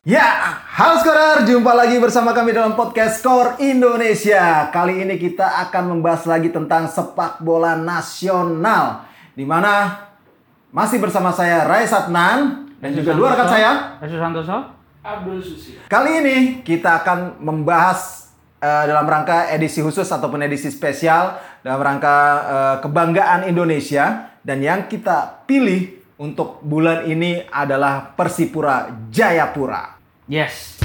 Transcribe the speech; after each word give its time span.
Ya, 0.00 0.56
halo 0.80 0.96
Skorer, 1.04 1.44
jumpa 1.44 1.76
lagi 1.76 2.00
bersama 2.00 2.32
kami 2.32 2.56
dalam 2.56 2.72
podcast 2.72 3.20
Skor 3.20 3.60
Indonesia. 3.60 4.72
Kali 4.72 5.04
ini 5.04 5.20
kita 5.20 5.68
akan 5.68 5.92
membahas 5.92 6.24
lagi 6.24 6.48
tentang 6.48 6.88
sepak 6.88 7.44
bola 7.44 7.76
nasional. 7.76 9.04
Di 9.36 9.44
mana 9.44 10.00
masih 10.72 11.04
bersama 11.04 11.36
saya 11.36 11.68
Rai 11.68 11.84
Satnan 11.84 12.64
dan 12.80 12.96
juga 12.96 13.12
dua 13.12 13.36
rekan 13.36 13.52
saya. 13.52 14.00
Yesus 14.00 14.16
Santoso. 14.16 14.72
Abdul 15.04 15.44
Susi. 15.44 15.76
Kali 15.84 16.24
ini 16.24 16.36
kita 16.64 17.04
akan 17.04 17.36
membahas 17.36 18.32
eh, 18.56 18.84
dalam 18.88 19.04
rangka 19.04 19.52
edisi 19.52 19.84
khusus 19.84 20.08
ataupun 20.08 20.40
edisi 20.40 20.72
spesial 20.72 21.36
dalam 21.60 21.76
rangka 21.76 22.16
eh, 22.40 22.76
kebanggaan 22.88 23.52
Indonesia 23.52 24.32
dan 24.40 24.64
yang 24.64 24.88
kita 24.88 25.44
pilih 25.44 25.99
untuk 26.20 26.60
bulan 26.60 27.08
ini 27.08 27.48
adalah 27.48 28.12
Persipura 28.12 28.92
Jayapura. 29.08 29.96
Yes. 30.28 30.76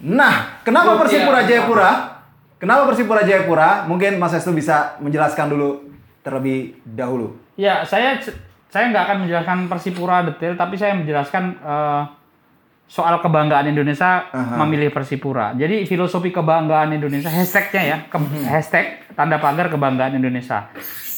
Nah, 0.00 0.62
kenapa 0.62 1.02
Persipura 1.02 1.42
iya. 1.42 1.46
Jayapura? 1.50 1.90
Kenapa 2.62 2.86
Persipura 2.86 3.26
Jayapura? 3.26 3.90
Mungkin 3.90 4.22
Mas 4.22 4.38
Estu 4.38 4.54
bisa 4.54 4.94
menjelaskan 5.02 5.50
dulu 5.50 5.82
terlebih 6.22 6.78
dahulu. 6.86 7.34
Ya, 7.58 7.82
saya 7.82 8.22
saya 8.70 8.86
nggak 8.94 9.02
akan 9.02 9.18
menjelaskan 9.26 9.58
Persipura 9.66 10.22
detail, 10.30 10.54
tapi 10.54 10.78
saya 10.78 10.94
menjelaskan 10.94 11.58
eh, 11.58 12.02
soal 12.90 13.22
kebanggaan 13.22 13.70
Indonesia 13.70 14.26
Aha. 14.28 14.58
memilih 14.58 14.90
Persipura. 14.90 15.54
Jadi 15.54 15.86
filosofi 15.86 16.28
kebanggaan 16.28 16.90
Indonesia 16.90 17.30
hashtagnya 17.30 17.82
ya, 17.86 17.96
ke- 18.04 18.18
Mhm. 18.18 18.42
hashtag 18.44 18.86
tanda 19.14 19.38
pagar 19.38 19.70
kebanggaan 19.70 20.18
Indonesia 20.18 20.66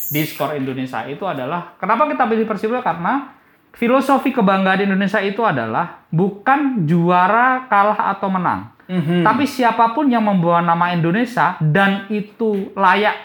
di 0.07 0.21
skor 0.23 0.53
Indonesia 0.53 1.01
itu 1.09 1.25
adalah 1.25 1.73
kenapa 1.75 2.05
kita 2.07 2.29
pilih 2.29 2.45
Persipura 2.45 2.85
karena 2.85 3.33
filosofi 3.73 4.29
kebanggaan 4.31 4.85
Indonesia 4.85 5.17
itu 5.19 5.41
adalah 5.41 6.05
bukan 6.13 6.85
juara 6.85 7.65
kalah 7.67 8.13
atau 8.13 8.29
menang. 8.29 8.69
Mhm. 8.85 9.25
Tapi 9.25 9.49
siapa 9.49 9.97
pun 9.97 10.13
yang 10.13 10.21
membawa 10.21 10.61
nama 10.61 10.93
Indonesia 10.93 11.57
dan 11.59 12.05
itu 12.13 12.69
layak 12.77 13.17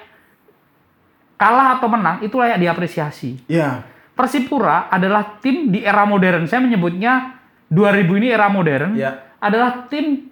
kalah 1.36 1.78
atau 1.78 1.92
menang, 1.92 2.23
itu 2.23 2.34
layak 2.34 2.58
diapresiasi. 2.58 3.44
Ya, 3.45 3.84
Persipura 4.16 4.90
adalah 4.90 5.38
tim 5.38 5.70
di 5.70 5.86
era 5.86 6.02
modern. 6.02 6.50
Saya 6.50 6.64
menyebutnya 6.64 7.37
2000 7.70 8.08
ini 8.16 8.28
era 8.28 8.48
modern. 8.48 8.94
Ya. 8.94 9.36
Adalah 9.38 9.86
tim 9.86 10.28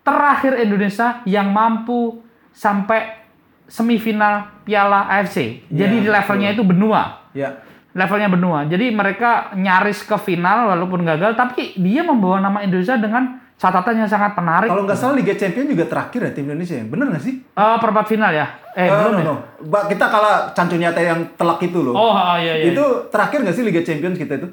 terakhir 0.00 0.58
Indonesia 0.58 1.22
yang 1.24 1.48
mampu 1.48 2.20
sampai 2.50 3.20
semifinal 3.64 4.62
Piala 4.62 5.06
AFC. 5.08 5.62
Jadi 5.66 5.96
Ya, 5.96 6.02
di 6.02 6.10
levelnya 6.10 6.50
itu 6.50 6.62
benua 6.62 7.30
ya. 7.30 7.54
levelnya 7.90 8.26
benua. 8.26 8.66
Jadi 8.66 8.90
mereka 8.90 9.50
nyaris 9.52 10.02
ke 10.02 10.16
final 10.16 10.66
walaupun 10.68 11.02
gagal, 11.02 11.34
tapi 11.34 11.74
dia 11.76 12.02
membawa 12.02 12.38
nama 12.38 12.58
Indonesia 12.60 12.94
dengan 12.94 13.38
catatan 13.56 13.98
yang 13.98 14.08
sangat 14.08 14.34
menarik. 14.34 14.66
Kalau 14.66 14.82
nggak 14.82 14.96
salah 14.96 15.14
Liga 15.14 15.34
Champion 15.34 15.68
juga 15.68 15.84
terakhir 15.84 16.20
ya 16.20 16.32
tim 16.32 16.46
Indonesia 16.46 16.74
ya? 16.74 16.84
Bener 16.84 17.06
nggak 17.08 17.20
sih? 17.20 17.34
Eh, 17.44 17.76
perempat 17.76 18.06
final 18.06 18.32
ya? 18.32 18.46
Eh, 18.72 18.82
Eh, 18.82 18.88
belum 18.88 19.12
no, 19.12 19.18
ya? 19.18 19.24
no. 19.24 19.34
Ba- 19.68 19.86
Kita 19.86 20.06
kalah 20.06 20.50
Cancu 20.50 20.74
Nyata 20.74 21.00
yang 21.00 21.20
telak 21.34 21.60
itu 21.60 21.78
loh. 21.78 21.92
Oh, 21.92 22.10
ah, 22.10 22.38
iya, 22.38 22.56
iya. 22.56 22.72
Itu 22.72 22.82
terakhir 23.08 23.42
nggak 23.42 23.52
sih 23.52 23.62
Liga 23.62 23.82
Champions 23.82 24.16
kita 24.16 24.34
itu? 24.34 24.48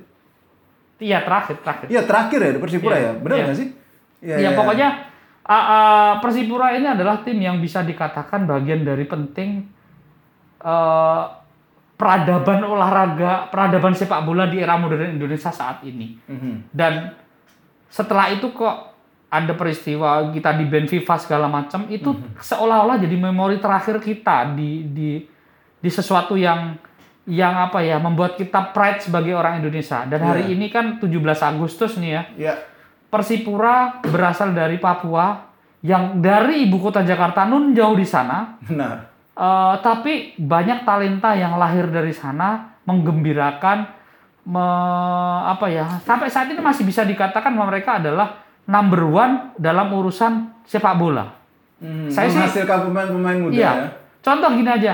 Iya, 0.98 1.22
terakhir, 1.22 1.62
terakhir. 1.62 1.88
Iya 1.94 2.02
terakhir 2.06 2.40
ya 2.42 2.52
di 2.58 2.59
Persipura 2.62 2.95
Iya, 2.98 3.06
ya? 3.06 3.12
Bener 3.22 3.38
iya. 3.38 3.45
nggak 3.45 3.58
sih? 3.58 3.67
Iya, 4.17 4.36
Ya, 4.36 4.38
iya, 4.42 4.50
pokoknya 4.58 4.88
ah, 5.45 5.54
ah, 5.54 6.12
Persipura 6.20 6.73
ini 6.73 6.88
adalah 6.89 7.22
tim 7.22 7.38
yang 7.38 7.62
bisa 7.62 7.86
dikatakan 7.86 8.50
bagian 8.50 8.81
dari 8.81 9.06
penting 9.06 9.62
eh, 10.66 11.23
peradaban 11.98 12.62
olahraga, 12.62 13.50
peradaban 13.50 13.98
sepak 13.98 14.22
bola 14.22 14.45
di 14.45 14.62
era 14.62 14.78
modern 14.78 15.17
Indonesia 15.17 15.49
saat 15.49 15.82
ini. 15.86 16.17
Mhm. 16.30 16.70
Dan 16.70 17.14
setelah 17.89 18.30
itu 18.30 18.54
kok 18.54 18.93
ada 19.27 19.54
peristiwa 19.60 20.32
kita 20.32 20.55
di 20.55 20.66
band 20.72 20.88
FIFA 20.88 21.16
segala 21.20 21.48
macam 21.52 21.83
itu 21.92 22.16
seolah-olah 22.39 22.95
jadi 22.95 23.16
memori 23.20 23.60
terakhir 23.60 23.99
kita 23.99 24.55
di 24.55 24.88
di 24.88 25.20
di 25.77 25.89
sesuatu 25.92 26.39
yang 26.39 26.80
yang 27.27 27.60
apa 27.60 27.80
ya 27.80 27.99
membuat 27.99 28.33
kita 28.33 28.71
pride 28.71 29.04
sebagai 29.04 29.36
orang 29.36 29.60
Indonesia. 29.60 30.08
Dan 30.08 30.23
hari 30.23 30.48
Iya. 30.48 30.54
ini 30.54 30.67
kan 30.67 30.95
17 30.95 31.11
Agustus 31.43 31.95
nih 31.95 32.10
ya. 32.10 32.23
Iya. 32.33 32.54
Persipura 33.08 33.99
berasal 34.02 34.52
dari 34.52 34.77
Papua 34.77 35.43
yang 35.80 36.17
dari 36.17 36.64
ibu 36.64 36.77
kota 36.77 37.02
Jakarta 37.02 37.43
nun 37.43 37.71
jauh 37.71 37.93
di 37.93 38.04
sana. 38.04 38.55
Benar. 38.60 39.11
Eh, 39.32 39.76
tapi 39.82 40.14
banyak 40.36 40.82
talenta 40.82 41.32
yang 41.32 41.55
lahir 41.55 41.87
dari 41.87 42.10
sana 42.10 42.80
menggembirakan 42.83 43.86
me- 44.43 44.64
apa 45.45 45.67
ya 45.67 45.99
sampai 46.02 46.27
saat 46.27 46.48
ini 46.48 46.58
masih 46.58 46.83
bisa 46.83 47.04
dikatakan 47.04 47.52
bahwa 47.52 47.70
mereka 47.70 47.99
adalah 47.99 48.39
number 48.64 49.04
one 49.04 49.33
dalam 49.55 49.87
urusan 49.89 50.64
sepak 50.64 50.95
bola. 50.95 51.36
Hmm, 51.77 52.08
Saya 52.08 52.27
sih- 52.27 52.39
menghasilkan 52.39 52.80
pemain-pemain 52.86 53.37
muda 53.37 53.54
Iya. 53.54 53.71
ya. 53.77 53.87
Contoh 54.20 54.49
gini 54.52 54.67
aja. 54.67 54.93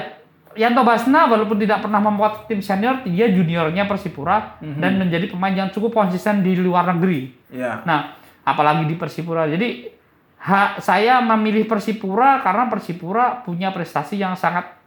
Yanto 0.53 0.81
Basna 0.81 1.25
walaupun 1.25 1.58
tidak 1.58 1.81
pernah 1.81 1.97
membuat 1.97 2.46
tim 2.46 2.59
senior, 2.59 3.02
dia 3.03 3.28
juniornya 3.28 3.84
Persipura 3.84 4.58
dan 4.59 4.97
menjadi 4.97 5.28
pemain 5.28 5.52
yang 5.52 5.69
cukup 5.69 5.94
konsisten 5.94 6.41
di 6.41 6.53
luar 6.56 6.88
negeri. 6.94 7.34
Iya. 7.50 7.81
Nah, 7.84 8.14
apalagi 8.41 8.86
di 8.86 8.94
Persipura. 8.94 9.50
Jadi 9.50 9.90
ha- 10.40 10.78
saya 10.78 11.19
memilih 11.19 11.66
Persipura 11.66 12.40
karena 12.40 12.68
Persipura 12.68 13.41
punya 13.41 13.72
prestasi 13.72 14.18
yang 14.18 14.36
sangat 14.36 14.78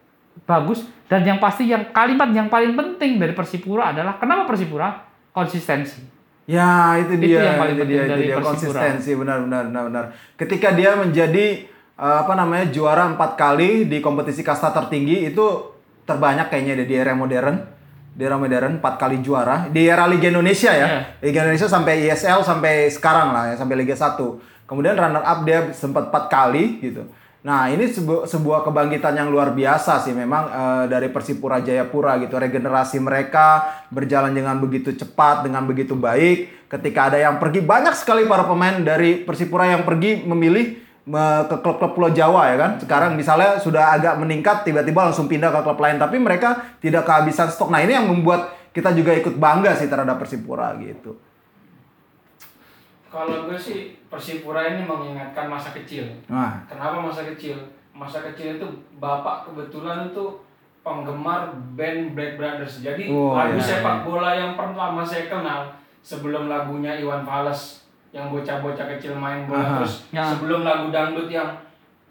bagus 0.45 0.85
dan 1.09 1.25
yang 1.25 1.41
pasti 1.41 1.65
yang 1.67 1.91
kalimat 1.91 2.29
yang 2.31 2.47
paling 2.47 2.77
penting 2.77 3.17
dari 3.17 3.33
Persipura 3.33 3.91
adalah 3.97 4.21
kenapa 4.21 4.45
Persipura 4.45 5.03
konsistensi. 5.33 6.01
Ya 6.47 6.95
itu 7.03 7.19
Itu 7.19 7.27
dia, 7.27 7.43
yang 7.43 7.59
paling 7.59 7.75
itu 7.75 7.83
penting 7.83 7.97
dia, 7.97 8.05
itu 8.07 8.13
dari 8.15 8.23
dia 8.23 8.37
Persipura. 8.39 8.53
konsistensi 8.55 9.11
benar, 9.19 9.39
benar, 9.43 9.63
benar, 9.67 9.83
benar. 9.91 10.05
Ketika 10.39 10.69
dia 10.73 10.95
menjadi 10.95 11.47
apa 11.97 12.33
namanya 12.33 12.69
juara 12.69 13.09
empat 13.09 13.35
kali 13.35 13.89
di 13.89 13.99
kompetisi 13.99 14.41
kasta 14.41 14.69
tertinggi 14.69 15.27
itu 15.27 15.73
terbanyak 16.05 16.47
kayaknya 16.47 16.85
di 16.85 16.93
era 16.93 17.13
modern, 17.13 17.57
di 18.13 18.23
era 18.23 18.37
modern 18.37 18.79
empat 18.79 18.95
kali 18.97 19.19
juara. 19.19 19.67
Di 19.67 19.85
era 19.85 20.05
Liga 20.05 20.29
Indonesia 20.29 20.71
ya, 20.71 20.87
Iya. 20.87 21.01
Liga 21.21 21.41
Indonesia 21.43 21.67
sampai 21.67 22.05
ISL 22.05 22.41
sampai 22.41 22.89
sekarang 22.89 23.33
lah 23.33 23.45
ya 23.51 23.55
sampai 23.57 23.77
Liga 23.77 23.97
1 23.97 24.39
Kemudian 24.67 24.93
runner 24.93 25.23
up 25.23 25.41
dia 25.43 25.71
sempat 25.71 26.11
empat 26.11 26.27
kali 26.27 26.83
gitu. 26.83 27.07
Nah 27.41 27.71
ini 27.71 27.87
sebu- 27.87 28.27
sebuah 28.27 28.67
kebangkitan 28.67 29.15
yang 29.15 29.31
luar 29.31 29.55
biasa 29.55 30.03
sih. 30.03 30.11
Memang 30.11 30.51
eh, 30.51 30.85
dari 30.91 31.07
Persipura 31.07 31.63
Jayapura 31.63 32.19
gitu 32.19 32.35
regenerasi 32.35 32.99
mereka 32.99 33.63
berjalan 33.89 34.35
dengan 34.35 34.59
begitu 34.59 34.91
cepat 34.91 35.47
dengan 35.47 35.63
begitu 35.63 35.95
baik. 35.95 36.67
Ketika 36.67 37.09
ada 37.09 37.19
yang 37.23 37.39
pergi 37.39 37.63
banyak 37.63 37.95
sekali 37.95 38.27
para 38.27 38.43
pemain 38.43 38.83
dari 38.83 39.23
Persipura 39.23 39.71
yang 39.71 39.87
pergi 39.87 40.27
memilih 40.27 40.67
me- 40.67 40.86
ke 41.07 41.57
klub-klub 41.63 41.95
Pulau 41.95 42.11
Jawa 42.11 42.51
ya 42.51 42.57
kan 42.59 42.71
sekarang 42.83 43.15
misalnya 43.15 43.55
sudah 43.55 43.95
agak 43.95 44.19
meningkat 44.19 44.67
tiba-tiba 44.67 45.07
langsung 45.07 45.31
pindah 45.31 45.55
ke 45.55 45.61
klub 45.63 45.79
lain 45.79 46.03
tapi 46.03 46.19
mereka 46.19 46.75
tidak 46.83 47.07
kehabisan 47.07 47.47
stok 47.47 47.71
nah 47.71 47.79
ini 47.79 47.95
yang 47.95 48.11
membuat 48.11 48.51
kita 48.75 48.91
juga 48.91 49.15
ikut 49.15 49.39
bangga 49.39 49.71
sih 49.73 49.87
terhadap 49.87 50.19
Persipura 50.19 50.75
gitu 50.83 51.15
Kalau 53.07 53.49
gue 53.49 53.57
sih 53.57 53.97
Persipura 54.11 54.77
ini 54.77 54.85
mengingatkan 54.85 55.49
masa 55.49 55.73
kecil. 55.73 56.05
nah 56.29 56.61
Kenapa 56.69 57.01
masa 57.01 57.25
kecil? 57.25 57.57
Masa 57.97 58.21
kecil 58.21 58.61
itu 58.61 58.67
bapak 58.99 59.49
kebetulan 59.49 60.13
itu 60.13 60.25
penggemar 60.85 61.49
band 61.73 62.13
Black 62.13 62.37
Brothers. 62.37 62.85
Jadi 62.85 63.09
Oh, 63.09 63.33
lagu 63.33 63.57
iya, 63.57 63.65
sepak 63.65 63.97
iya. 63.97 64.05
bola 64.05 64.31
yang 64.37 64.53
pertama 64.53 65.01
saya 65.01 65.27
kenal 65.27 65.73
sebelum 66.05 66.47
lagunya 66.47 66.93
Iwan 66.95 67.25
Fals 67.25 67.86
yang 68.17 68.33
bocah-bocah 68.33 68.87
kecil 68.97 69.13
main 69.13 69.45
bola 69.45 69.61
Aha. 69.61 69.75
terus 69.77 70.09
Ya. 70.09 70.25
sebelum 70.25 70.65
lagu 70.65 70.89
dangdut 70.89 71.29
yang 71.29 71.53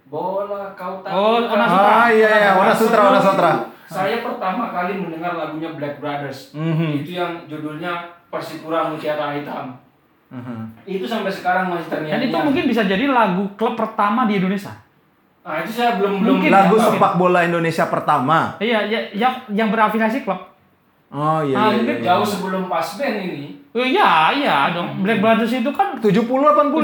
bola 0.05 0.69
kau 0.77 1.01
tahu 1.01 1.09
Oh, 1.09 1.35
kan? 1.41 1.49
Ona 1.51 1.65
Sutra. 1.65 1.89
Ah, 1.97 2.07
iya, 2.07 2.29
iya, 2.29 2.49
Ona 2.53 2.69
Sutra, 2.71 3.01
Ona 3.09 3.17
Sutra. 3.19 3.51
Saya 3.85 4.21
pertama 4.21 4.69
kali 4.69 4.93
mendengar 4.95 5.33
lagunya 5.33 5.73
Black 5.73 5.97
Brothers. 5.97 6.53
Mhm. 6.53 7.01
Itu 7.01 7.11
yang 7.11 7.31
judulnya 7.45 7.89
Persipura 8.29 8.85
Mutiara 8.85 9.33
Hitam. 9.33 9.73
Mhm. 10.29 10.85
Itu 10.85 11.05
sampai 11.05 11.29
sekarang 11.29 11.69
masih 11.69 11.89
terngiang. 11.89 12.13
Dan 12.13 12.21
itu 12.23 12.37
mungkin 12.39 12.63
bisa 12.65 12.81
jadi 12.83 13.05
lagu 13.07 13.49
klub 13.53 13.73
pertama 13.73 14.25
di 14.25 14.37
Indonesia. 14.37 14.73
Nah, 15.41 15.61
itu 15.61 15.71
saya 15.71 15.97
belum 15.97 16.21
belum 16.21 16.41
Mungkin 16.41 16.49
lagu 16.49 16.73
ya, 16.75 16.85
sepak 16.89 17.13
bola 17.15 17.45
Indonesia 17.45 17.85
pertama 17.85 18.57
Iya, 18.57 18.81
ya, 18.83 18.99
yang 19.13 19.33
yang 19.47 19.69
berafiliasi 19.69 20.21
klub. 20.21 20.41
Oh 21.07 21.39
iya, 21.41 21.55
Ah, 21.55 21.67
iya, 21.67 21.75
mungkin 21.75 21.85
iya, 21.87 21.97
iya. 21.97 22.07
jauh 22.07 22.25
sebelum 22.25 22.63
pas 22.65 22.87
band 22.95 23.17
ini. 23.19 23.45
Oh, 23.71 23.83
iya, 23.83 24.07
iya 24.31 24.71
dong. 24.71 25.03
Black 25.03 25.19
Brothers 25.19 25.51
itu 25.53 25.67
kan 25.69 25.99
70 25.99 26.15
80 26.23 26.31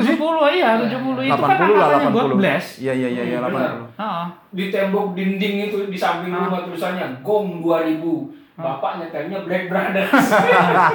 sih 0.02 0.16
70 0.16 0.52
iya, 0.52 0.70
70 0.78 0.92
itu 1.24 1.32
kan 1.32 1.56
80 1.56 1.72
lah 1.72 1.88
angkatannya 1.88 2.10
God 2.10 2.28
80 2.28 2.38
Bless. 2.38 2.66
iya 2.78 2.92
iya 2.92 3.08
iya 3.10 3.24
iya 3.26 3.38
Hmm, 3.40 3.48
benar. 3.50 3.72
80 3.88 4.02
Heeh. 4.02 4.26
Di 4.52 4.66
tembok 4.68 5.06
dinding 5.12 5.56
itu 5.66 5.78
di 5.88 5.96
samping 5.96 6.30
rumah 6.30 6.62
tulisannya 6.62 7.22
Gong 7.22 7.62
2000. 7.62 8.04
Bapak 8.52 9.00
nyetelnya 9.00 9.42
Black 9.42 9.66
Brothers. 9.66 10.12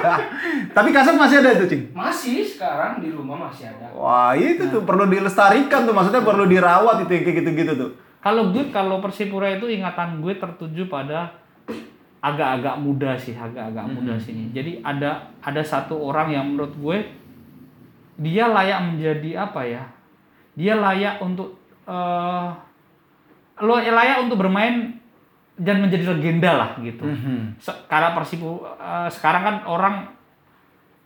tapi 0.71 0.89
kaset 0.89 1.15
masih 1.15 1.41
ada 1.41 1.51
itu 1.53 1.65
cing 1.67 1.81
masih 1.91 2.39
sekarang 2.39 2.99
di 2.99 3.09
rumah 3.09 3.35
masih 3.41 3.67
ada. 3.67 3.91
wah 3.91 4.31
itu 4.31 4.67
tuh 4.67 4.81
perlu 4.81 5.03
dilestarikan 5.05 5.83
tuh 5.83 5.91
maksudnya 5.91 6.21
perlu 6.21 6.45
dirawat 6.45 7.03
itu 7.03 7.11
kayak 7.17 7.41
gitu-gitu 7.41 7.73
tuh 7.75 7.91
Kalau 8.17 8.51
gue 8.51 8.69
kalau 8.69 8.99
Persipura 8.99 9.47
itu 9.51 9.67
ingatan 9.67 10.19
gue 10.19 10.35
tertuju 10.35 10.87
pada 10.87 11.31
agak-agak 12.19 12.75
muda 12.77 13.13
sih, 13.13 13.33
agak-agak 13.33 13.85
muda 13.87 14.13
sini. 14.17 14.49
Jadi 14.51 14.81
ada 14.81 15.21
ada 15.39 15.61
satu 15.61 15.95
orang 15.95 16.27
yang 16.29 16.45
menurut 16.47 16.73
gue 16.75 16.97
dia 18.17 18.49
layak 18.49 18.79
menjadi 18.83 19.45
apa 19.45 19.61
ya? 19.61 19.83
Dia 20.53 20.73
layak 20.75 21.21
untuk 21.21 21.53
eh 21.85 22.47
lo 23.57 23.73
layak 23.77 24.21
untuk 24.21 24.37
bermain 24.37 24.93
dan 25.57 25.81
menjadi 25.81 26.13
legenda 26.13 26.53
lah 26.53 26.69
gitu. 26.77 27.05
Mhm. 27.05 27.57
Se- 27.57 27.85
Karena 27.85 28.13
Persipu 28.13 28.61
eh, 28.65 29.09
sekarang 29.09 29.41
kan 29.41 29.55
orang 29.65 29.95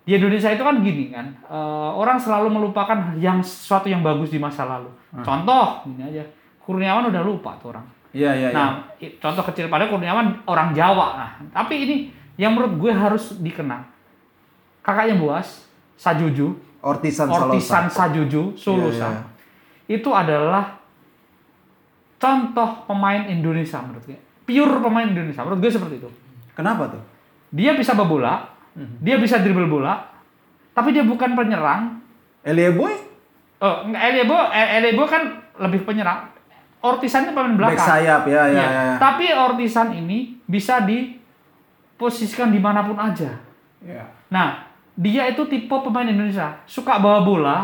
di 0.01 0.17
Indonesia 0.17 0.49
itu 0.49 0.59
kan 0.59 0.81
gini 0.81 1.13
kan, 1.13 1.27
eh, 1.45 1.91
orang 1.93 2.17
selalu 2.17 2.49
melupakan 2.49 3.15
yang 3.15 3.39
sesuatu 3.39 3.87
yang 3.87 4.01
bagus 4.01 4.27
di 4.27 4.39
masa 4.39 4.65
lalu. 4.65 4.89
Contoh, 5.21 5.83
gini 5.85 6.03
aja, 6.03 6.23
Kurniawan 6.57 7.07
udah 7.07 7.19
lupa 7.21 7.51
tuh 7.57 7.69
orang. 7.69 7.83
Iya, 8.11 8.31
iya, 8.31 8.47
iya. 8.49 8.55
Nah, 8.55 8.69
i- 8.97 9.15
contoh 9.15 9.43
kecil 9.45 9.67
pada 9.67 9.87
Kurniawan 9.87 10.43
orang 10.43 10.71
Jawa. 10.71 11.07
Nah, 11.15 11.29
tapi 11.49 11.73
ini 11.81 11.95
yang 12.35 12.51
menurut 12.51 12.75
gue 12.77 12.91
harus 12.91 13.37
dikenang. 13.37 13.87
Kakaknya 14.81 15.15
Buas, 15.15 15.63
Sajuju, 15.95 16.51
Ortisan, 16.81 17.29
Ortisan. 17.29 17.87
Sajuju. 17.87 18.57
Iya, 18.57 18.87
iya. 18.89 19.21
Itu 19.87 20.09
adalah 20.09 20.81
contoh 22.17 22.85
pemain 22.85 23.25
Indonesia 23.25 23.79
menurut 23.79 24.03
gue. 24.03 24.19
Pure 24.43 24.77
pemain 24.79 25.05
Indonesia. 25.05 25.41
Menurut 25.41 25.61
gue 25.61 25.71
seperti 25.71 25.95
itu. 25.97 26.09
Kenapa 26.51 26.89
tuh? 26.89 27.01
Dia 27.49 27.73
bisa 27.73 27.95
bola, 27.95 28.47
dia 28.99 29.15
bisa 29.17 29.39
dribble 29.39 29.67
bola, 29.67 30.07
tapi 30.71 30.91
dia 30.91 31.03
bukan 31.03 31.31
penyerang. 31.31 31.99
Elie 32.41 32.71
Boy? 32.71 32.95
Oh, 33.61 33.85
enggak 33.85 34.01
Elebo, 34.09 34.33
Elebo 34.49 35.03
kan 35.05 35.21
lebih 35.59 35.85
penyerang. 35.85 36.25
Ortisan 36.81 37.23
itu 37.23 37.31
pemain 37.31 37.53
belakang. 37.53 37.77
Back 37.77 37.85
sayap, 37.87 38.21
ya, 38.25 38.41
ya, 38.43 38.45
Iya. 38.51 38.65
ya. 38.65 38.93
Tapi 38.97 39.25
Ortisan 39.29 39.93
ini 39.93 40.41
bisa 40.43 40.81
diposisikan 40.81 42.49
di 42.49 42.57
mana 42.57 42.81
pun 42.81 42.97
aja. 42.97 43.29
Iya. 43.79 44.05
Nah, 44.27 44.65
dia 44.93 45.25
itu 45.25 45.45
tipe 45.45 45.69
pemain 45.71 46.05
Indonesia, 46.05 46.57
suka 46.65 46.97
bawa 46.97 47.21
bola, 47.21 47.57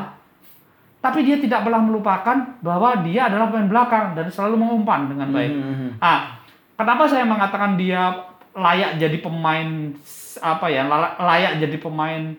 tapi 0.98 1.22
dia 1.22 1.38
tidak 1.38 1.62
pernah 1.62 1.80
melupakan 1.80 2.34
bahwa 2.60 3.02
dia 3.02 3.26
adalah 3.26 3.48
pemain 3.48 3.68
belakang 3.68 4.14
dan 4.14 4.26
selalu 4.28 4.58
mengumpan 4.58 5.08
dengan 5.08 5.30
baik. 5.30 5.52
Mhm. 5.52 5.90
Ah, 5.98 6.38
kenapa 6.74 7.06
saya 7.06 7.24
mengatakan 7.24 7.74
dia 7.74 8.14
layak 8.54 8.98
jadi 8.98 9.18
pemain 9.18 9.94
apa 10.38 10.66
ya, 10.68 10.86
la- 10.86 11.18
layak 11.18 11.58
jadi 11.58 11.78
pemain 11.78 12.34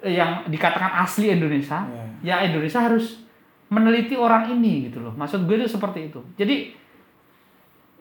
yang 0.00 0.46
dikatakan 0.46 1.02
asli 1.02 1.30
Indonesia? 1.32 1.82
Ya 2.20 2.38
Indonesia 2.40 2.78
harus 2.80 3.22
meneliti 3.68 4.16
orang 4.16 4.52
ini 4.52 4.88
gitu 4.88 5.04
loh. 5.04 5.12
Maksud 5.16 5.44
gue 5.44 5.56
itu 5.60 5.68
seperti 5.68 6.08
itu. 6.12 6.20
Jadi 6.36 6.56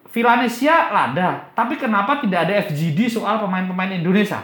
Villanesia 0.07 0.87
lada, 0.89 1.51
tapi 1.51 1.75
kenapa 1.75 2.23
tidak 2.23 2.47
ada 2.47 2.63
FGD 2.71 3.11
soal 3.11 3.43
pemain-pemain 3.43 3.91
Indonesia? 3.91 4.39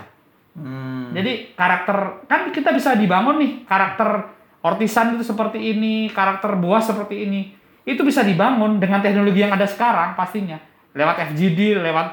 Hmm. 0.53 1.15
Jadi 1.15 1.55
karakter 1.55 2.27
kan 2.29 2.51
kita 2.53 2.75
bisa 2.75 2.93
dibangun 2.93 3.41
nih 3.41 3.51
karakter 3.65 4.29
Ortisan 4.63 5.19
itu 5.19 5.27
seperti 5.27 5.59
ini, 5.59 6.07
karakter 6.07 6.55
Buas 6.55 6.87
seperti 6.87 7.27
ini. 7.27 7.51
Itu 7.83 8.07
bisa 8.07 8.23
dibangun 8.23 8.79
dengan 8.79 9.03
teknologi 9.03 9.43
yang 9.43 9.51
ada 9.51 9.67
sekarang 9.67 10.15
pastinya. 10.15 10.55
Lewat 10.95 11.35
FGD, 11.35 11.83
lewat 11.83 12.07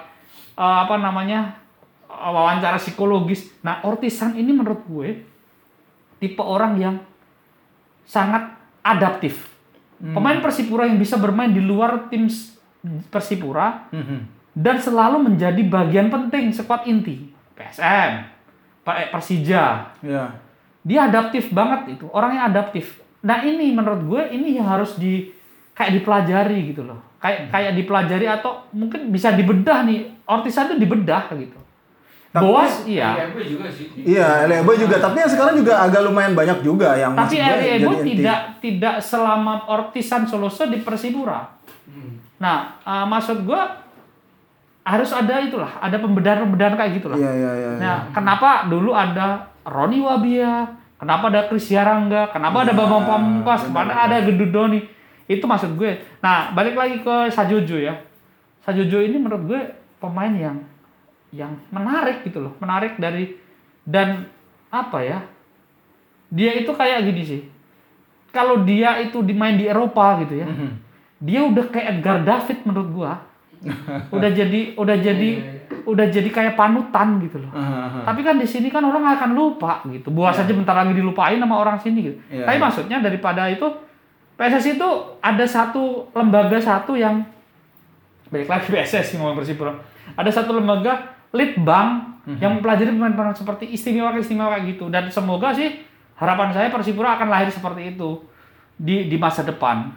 eh, 0.58 0.78
apa 0.82 0.98
namanya? 0.98 1.54
eh, 2.10 2.30
wawancara 2.30 2.82
psikologis. 2.82 3.46
Nah, 3.62 3.86
Ortisan 3.86 4.34
ini 4.34 4.50
menurut 4.50 4.82
gue 4.82 5.22
tipe 6.18 6.42
orang 6.42 6.74
yang 6.74 6.96
sangat 8.02 8.59
adaptif. 8.80 9.48
Pemain 9.96 10.40
Persipura 10.40 10.84
yang 10.84 10.96
bisa 10.96 11.14
bermain 11.14 11.48
di 11.48 11.60
luar 11.60 12.08
tim 12.08 12.24
Persipura 13.06 13.90
Mhm. 13.90 14.18
dan 14.52 14.76
selalu 14.76 15.20
menjadi 15.22 15.60
bagian 15.62 16.08
penting 16.08 16.48
skuad 16.50 16.84
inti. 16.84 17.28
PSM, 17.52 18.24
Pak- 18.80 19.12
Persija, 19.12 19.92
Iya. 20.00 20.32
dia 20.80 21.04
adaptif 21.04 21.52
banget 21.52 21.92
itu 21.92 22.08
orangnya 22.08 22.48
adaptif 22.48 22.96
nah 23.20 23.44
ini 23.44 23.68
menurut 23.68 24.00
gue 24.02 24.22
ini 24.32 24.56
yang 24.56 24.64
harus 24.64 24.96
di 24.96 25.28
kayak 25.70 25.92
dipelajari 25.92 26.72
gitu 26.72 26.88
loh 26.88 26.96
kayak 27.20 27.52
kayak 27.52 27.76
dipelajari 27.76 28.24
atau 28.24 28.64
mungkin 28.72 29.12
bisa 29.12 29.36
dibedah 29.36 29.84
nih 29.84 30.08
Ortisan 30.24 30.72
itu 30.72 30.80
dibedah 30.80 31.28
gitu 31.30 31.60
Tapi- 32.30 32.46
Boas 32.46 32.86
iya 32.86 33.26
Ebo 33.26 33.42
juga 33.42 33.66
sih. 33.66 33.90
Iya, 33.96 34.46
Elie 34.46 34.62
Boy 34.62 34.78
juga. 34.78 34.96
Tapi 34.96 35.18
yang 35.18 35.26
sekarang 35.28 35.54
juga 35.56 35.74
agak 35.76 36.00
lumayan 36.00 36.30
banyak 36.32 36.62
juga 36.62 36.94
yang 36.94 37.10
tapi 37.12 37.36
Eli 37.36 37.66
Ebo 37.76 37.90
jadi 37.90 37.98
inti. 37.98 38.10
tidak 38.16 38.38
tidak 38.58 38.94
selama 39.00 39.66
Ortisan 39.66 40.22
Soloso 40.24 40.64
di 40.64 40.78
Persipura 40.78 41.58
Hmm. 41.84 42.22
nah 42.36 42.78
eh, 42.80 43.02
maksud 43.04 43.42
gue 43.42 43.62
harus 44.80 45.10
ada 45.10 45.42
itulah 45.42 45.74
ada 45.76 45.98
pembedahan-pembedahan 45.98 46.74
kayak 46.74 46.92
gitulah 46.96 47.18
Iya, 47.18 47.32
iya, 47.32 47.50
iya. 47.52 47.70
Nah, 47.76 47.96
kenapa 48.10 48.64
dulu 48.64 48.90
ada 48.90 49.44
Roni 49.62 49.98
Wabia, 49.98 50.64
kenapa 50.96 51.28
ada 51.28 51.44
Kris 51.44 51.68
Yarangga, 51.68 52.30
kenapa 52.30 52.62
ada 52.62 52.72
Bambang 52.72 53.04
Pamungkas, 53.04 53.66
kenapa 53.66 54.06
ada 54.06 54.22
Gendut 54.22 54.50
Doni. 54.50 54.80
Itu 55.26 55.44
maksud 55.44 55.74
gue. 55.74 55.94
Nah, 56.18 56.50
balik 56.50 56.74
lagi 56.74 56.98
ke 56.98 57.14
Sajojo 57.28 57.76
ya. 57.76 57.94
Sajojo 58.60 58.98
ini 58.98 59.14
menurut 59.14 59.46
gue 59.46 59.60
pemain 59.96 60.32
yang 60.32 60.56
yang 61.30 61.54
menarik 61.70 62.26
gitu 62.26 62.42
loh, 62.42 62.54
menarik 62.58 62.98
dari 62.98 63.38
dan 63.86 64.26
apa 64.70 64.98
ya? 65.02 65.18
Dia 66.30 66.62
itu 66.62 66.70
kayak 66.70 67.06
gini 67.10 67.22
sih. 67.26 67.42
Kalau 68.30 68.62
dia 68.62 69.02
itu 69.02 69.18
dimain 69.26 69.58
di 69.58 69.66
Eropa 69.66 70.22
gitu 70.22 70.38
ya. 70.38 70.46
Dia 71.18 71.40
udah 71.42 71.66
kayak 71.66 71.98
Edgar 71.98 72.22
David 72.22 72.58
menurut 72.62 72.90
gua. 72.94 73.12
udah 74.16 74.30
jadi 74.32 74.72
udah 74.72 74.96
jadi 75.04 75.30
udah 75.84 76.06
jadi 76.08 76.28
kayak 76.32 76.54
panutan 76.56 77.20
gitu 77.20 77.44
loh. 77.44 77.52
Aha, 77.52 77.76
aha. 77.86 78.00
Tapi 78.08 78.20
kan 78.24 78.40
di 78.40 78.48
sini 78.48 78.72
kan 78.72 78.80
orang 78.80 79.04
akan 79.18 79.30
lupa 79.36 79.84
gitu. 79.90 80.08
Buas 80.08 80.38
aja 80.38 80.48
bentar 80.48 80.72
lagi 80.72 80.96
dilupain 80.96 81.36
sama 81.36 81.60
orang 81.60 81.76
sini 81.76 81.98
gitu. 82.08 82.16
Iya, 82.32 82.48
Tapi 82.48 82.56
iya. 82.56 82.64
maksudnya 82.64 82.98
daripada 83.04 83.46
itu 83.52 83.66
PSSI 84.40 84.80
itu 84.80 84.90
ada 85.20 85.44
satu 85.44 86.08
lembaga 86.16 86.56
satu 86.56 86.96
yang 86.96 87.20
balik 88.32 88.48
lagi 88.48 88.72
PSSI 88.72 89.20
ngomong 89.20 89.36
Persipura. 89.36 89.76
Ada 90.16 90.40
satu 90.40 90.56
lembaga 90.56 91.19
litbang 91.30 91.88
Mhm. 92.20 92.36
yang 92.38 92.52
mempelajari 92.56 92.92
pemain-pemain 92.92 93.32
seperti 93.32 93.64
istimewa 93.70 94.12
istimewa 94.12 94.52
kayak 94.52 94.76
gitu 94.76 94.86
dan 94.88 95.08
semoga 95.08 95.50
sih 95.50 95.80
harapan 96.14 96.52
saya 96.52 96.68
Persipura 96.68 97.16
akan 97.16 97.28
lahir 97.28 97.48
seperti 97.48 97.96
itu 97.96 98.20
di 98.76 99.08
di 99.08 99.16
masa 99.16 99.40
depan. 99.40 99.88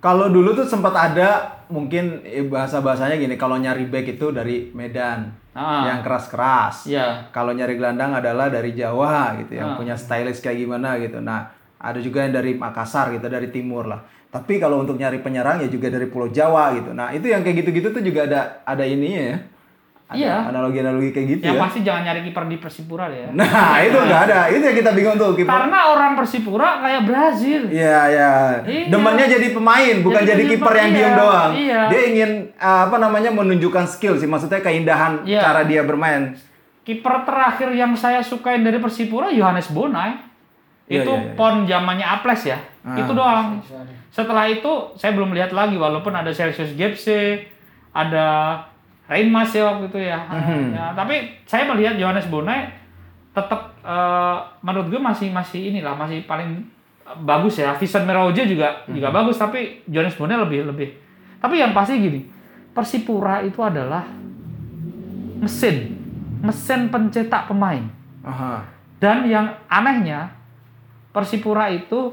Kalau 0.00 0.28
dulu 0.28 0.52
tuh 0.52 0.64
sempat 0.64 0.92
ada 0.92 1.60
mungkin 1.68 2.20
eh, 2.22 2.40
bahasa-bahasanya 2.42 3.16
gini, 3.16 3.36
kalau 3.36 3.56
nyari 3.56 3.84
back 3.84 4.06
itu 4.10 4.28
dari 4.28 4.72
Medan 4.72 5.28
Ah. 5.52 5.84
yang 5.84 6.00
keras-keras. 6.00 6.84
Iya. 6.86 7.28
Kalau 7.30 7.52
nyari 7.52 7.76
gelandang 7.76 8.14
adalah 8.14 8.48
dari 8.48 8.72
Jawa 8.72 9.36
gitu, 9.40 9.56
Ah. 9.56 9.58
yang 9.60 9.70
punya 9.74 9.92
stylist 9.94 10.40
kayak 10.40 10.56
gimana 10.58 10.96
gitu. 10.96 11.20
Nah, 11.20 11.48
ada 11.76 11.98
juga 11.98 12.22
yang 12.22 12.32
dari 12.32 12.54
Makassar 12.54 13.12
gitu, 13.12 13.26
dari 13.26 13.48
timur 13.48 13.84
lah. 13.84 14.00
Tapi 14.28 14.56
kalau 14.56 14.80
untuk 14.80 14.94
nyari 14.94 15.20
penyerang 15.20 15.60
ya 15.60 15.68
juga 15.68 15.88
dari 15.88 16.06
Pulau 16.06 16.28
Jawa 16.28 16.72
gitu. 16.76 16.92
Nah, 16.92 17.10
itu 17.10 17.26
yang 17.26 17.40
kayak 17.40 17.60
gitu-gitu 17.60 17.88
tuh 17.90 18.00
juga 18.00 18.24
ada 18.24 18.40
ada 18.64 18.84
ininya 18.84 19.22
ya. 19.32 19.38
Ada 20.10 20.18
Iya. 20.18 20.36
Analogi-analogi 20.50 21.14
kayak 21.14 21.26
gitu 21.30 21.42
Yang 21.46 21.54
ya. 21.54 21.62
pasti 21.62 21.78
jangan 21.86 22.02
nyari 22.02 22.20
kiper 22.26 22.44
di 22.50 22.56
Persipura 22.58 23.06
deh 23.06 23.20
ya. 23.22 23.28
Nah, 23.30 23.78
itu 23.78 23.94
nggak 23.94 24.22
ada. 24.26 24.40
Itu 24.50 24.62
yang 24.66 24.78
kita 24.82 24.90
bingung 24.90 25.14
tuh 25.14 25.38
kiper. 25.38 25.46
Karena 25.46 25.78
orang 25.86 26.12
Persipura 26.18 26.82
kayak 26.82 27.02
Brazil. 27.06 27.62
Iya, 27.70 27.98
iya. 28.10 28.32
Iya. 28.66 28.84
Demennya 28.90 29.26
jadi 29.30 29.54
pemain, 29.54 29.96
bukan 30.02 30.22
Jadi 30.26 30.30
jadi 30.34 30.42
kiper 30.50 30.74
yang 30.74 30.90
pemain, 30.90 30.98
diem 30.98 31.06
iya, 31.06 31.14
doang. 31.14 31.50
iya. 31.54 31.80
Dia 31.86 32.02
ingin 32.10 32.30
uh, 32.58 32.90
apa 32.90 32.96
namanya 32.98 33.30
menunjukkan 33.30 33.86
skill 33.86 34.18
sih, 34.18 34.26
maksudnya 34.26 34.58
keindahan 34.58 35.22
Iya. 35.22 35.40
cara 35.46 35.62
dia 35.62 35.86
bermain. 35.86 36.34
Kiper 36.82 37.22
terakhir 37.22 37.70
yang 37.70 37.94
saya 37.94 38.18
sukain 38.18 38.66
dari 38.66 38.82
Persipura 38.82 39.30
Yohanes 39.30 39.70
Bonai. 39.70 40.26
Iya, 40.90 41.06
itu 41.06 41.12
iya, 41.14 41.22
iya. 41.22 41.34
pon 41.38 41.54
zamannya 41.70 42.02
Aples 42.02 42.42
ya. 42.50 42.58
Ah. 42.82 42.98
Itu 42.98 43.14
doang. 43.14 43.62
Setelah 44.10 44.50
itu 44.50 44.90
saya 44.98 45.14
belum 45.14 45.30
lihat 45.30 45.54
lagi 45.54 45.78
walaupun 45.78 46.10
ada 46.10 46.34
Celsius 46.34 46.74
Gepse, 46.74 47.46
ada 47.94 48.58
Reinmas 49.10 49.50
ya 49.50 49.66
waktu 49.66 49.90
itu 49.90 49.98
ya. 49.98 50.22
Mhm. 50.22 50.70
Ya, 50.70 50.94
tapi 50.94 51.34
saya 51.42 51.66
melihat 51.66 51.98
Yohanes 51.98 52.30
Bonai 52.30 52.70
tetap 53.34 53.74
eh, 53.80 54.36
menurut 54.62 54.86
gue 54.86 55.00
masih 55.02 55.34
masih 55.34 55.74
inilah 55.74 55.98
masih 55.98 56.22
paling 56.30 56.62
bagus 57.26 57.58
ya. 57.58 57.74
Vincent 57.74 58.06
Meroje 58.06 58.46
juga 58.46 58.86
Mhm. 58.86 58.94
juga 58.94 59.08
bagus 59.10 59.34
tapi 59.34 59.82
Yohanes 59.90 60.14
Bonai 60.14 60.38
lebih 60.38 60.70
lebih. 60.70 60.88
Tapi 61.42 61.58
yang 61.58 61.74
pasti 61.74 61.98
gini, 61.98 62.22
Persipura 62.70 63.42
itu 63.42 63.58
adalah 63.58 64.06
mesin 65.40 65.96
mesin 66.40 66.88
pencetak 66.88 67.50
pemain. 67.50 67.84
Aha. 68.22 68.62
Dan 69.00 69.24
yang 69.26 69.56
anehnya, 69.66 70.28
Persipura 71.10 71.72
itu 71.72 72.12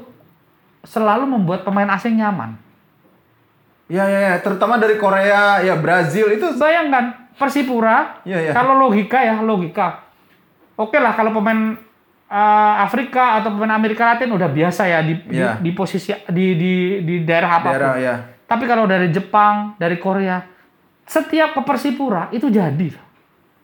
selalu 0.82 1.28
membuat 1.28 1.62
pemain 1.62 1.88
asing 1.92 2.16
nyaman. 2.16 2.56
Iya, 3.88 4.04
iya, 4.04 4.18
iya. 4.20 4.34
terutama 4.38 4.76
dari 4.76 4.96
Korea, 4.96 5.64
ya 5.64 5.72
Brazil 5.74 6.28
itu 6.30 6.44
Bayangkan, 6.54 7.32
Persipura, 7.34 8.20
Iya, 8.22 8.38
iya. 8.38 8.52
kalau 8.52 8.76
logika 8.76 9.16
ya, 9.18 9.40
logika. 9.40 10.04
Oke 10.76 11.00
lah, 11.00 11.16
kalau 11.16 11.32
pemain 11.32 11.72
eh, 12.28 12.74
Afrika 12.78 13.40
atau 13.40 13.56
pemain 13.56 13.72
Amerika 13.72 14.04
Latin 14.04 14.28
udah 14.28 14.46
biasa 14.46 14.84
ya 14.84 15.00
di, 15.00 15.16
di- 15.24 15.40
Iya. 15.40 15.56
di, 15.56 15.70
posisi 15.72 16.12
di, 16.28 16.46
di, 16.54 16.72
di 17.00 17.14
daerah 17.24 17.58
apa 17.58 17.64
pun. 17.64 17.72
daerah 17.72 17.94
ya. 17.96 18.14
Tapi 18.44 18.64
kalau 18.64 18.84
dari 18.84 19.08
Jepang, 19.08 19.72
dari 19.76 19.96
Korea, 19.96 20.44
setiap 21.04 21.56
ke 21.56 21.60
Persipura 21.64 22.28
itu 22.28 22.52
jadi. 22.52 22.92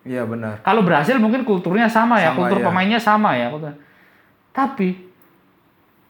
Iya 0.05 0.25
benar. 0.25 0.61
Kalau 0.61 0.81
Brasil 0.81 1.17
mungkin 1.17 1.45
kulturnya 1.45 1.89
sama 1.89 2.17
ya, 2.17 2.33
Sama, 2.33 2.39
kultur 2.41 2.59
ya. 2.61 2.65
pemainnya 2.65 3.01
sama 3.01 3.37
ya. 3.37 3.49
Tapi 4.53 4.97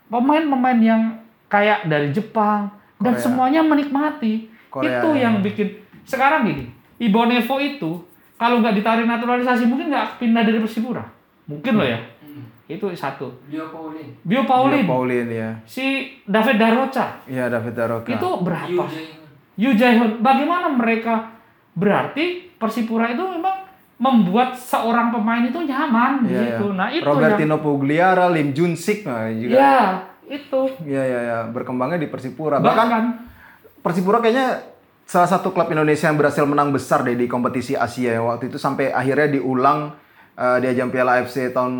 pemain-pemain 0.06 0.78
yang 0.78 1.02
kayak 1.46 1.86
dari 1.86 2.10
Jepang 2.10 2.70
dan 2.96 3.12
Korea. 3.12 3.22
semuanya 3.22 3.60
menikmati. 3.60 4.46
Korea, 4.68 4.98
itu 4.98 5.08
ya. 5.14 5.20
yang 5.24 5.34
bikin 5.38 5.68
sekarang 6.02 6.44
gini, 6.44 6.66
Ibonevo 6.98 7.56
itu 7.58 7.90
kalau 8.34 8.58
nggak 8.58 8.74
ditarik 8.74 9.04
naturalisasi 9.04 9.64
mungkin 9.64 9.88
nggak 9.88 10.18
pindah 10.18 10.42
dari 10.42 10.58
Persipura. 10.58 11.04
Mungkin 11.46 11.72
loh 11.74 11.86
ya. 11.86 11.98
Hmm. 12.20 12.42
Itu 12.66 12.88
satu. 12.90 13.28
Dia 13.46 13.62
Paulin. 13.68 14.08
Bio 14.20 14.42
Paulin, 14.42 14.80
Iya, 14.80 14.88
Paulin 14.88 15.26
ya. 15.28 15.50
si 15.62 15.84
David 16.24 16.56
Daroca 16.56 17.06
Iya 17.24 17.46
David 17.46 17.74
Daroka. 17.74 18.10
itu 18.10 18.28
berapa? 18.40 18.82
Yu 19.54 19.70
Jae-hyun, 19.70 20.18
bagaimana 20.18 20.66
mereka 20.66 21.30
berarti 21.72 22.50
Persipura 22.56 23.06
itu 23.06 23.20
memang 23.20 23.62
membuat 23.94 24.50
seorang 24.52 25.10
pemain 25.10 25.44
itu 25.44 25.60
nyaman 25.60 26.26
Iya, 26.26 26.58
gitu. 26.58 26.66
iya. 26.68 26.76
Nah, 26.76 26.88
itu 26.90 27.04
Robertino 27.04 27.56
Pugliara, 27.58 28.26
Lim 28.28 28.50
Jun 28.50 28.74
Sik 28.74 29.06
nah, 29.06 29.30
yang 29.30 29.38
juga. 29.38 29.54
ya 29.54 29.78
itu. 30.28 30.60
Iya 30.84 31.02
iya 31.04 31.20
iya. 31.20 31.38
Berkembangnya 31.48 31.98
di 32.00 32.08
Persipura. 32.08 32.60
Bahkan 32.60 32.66
bahkan 32.66 33.04
Persipura 33.84 34.18
kayaknya 34.24 34.74
salah 35.04 35.28
satu 35.28 35.52
klub 35.52 35.68
Indonesia 35.68 36.08
yang 36.08 36.16
berhasil 36.16 36.44
menang 36.48 36.72
besar 36.72 37.04
deh 37.04 37.12
di 37.12 37.28
kompetisi 37.28 37.76
Asia 37.76 38.16
ya. 38.16 38.20
waktu 38.24 38.48
itu 38.48 38.56
sampai 38.56 38.88
akhirnya 38.88 39.36
diulang 39.36 39.92
eh, 40.36 40.58
di 40.64 40.66
ajang 40.72 40.88
Piala 40.88 41.20
AFC 41.20 41.52
tahun 41.52 41.74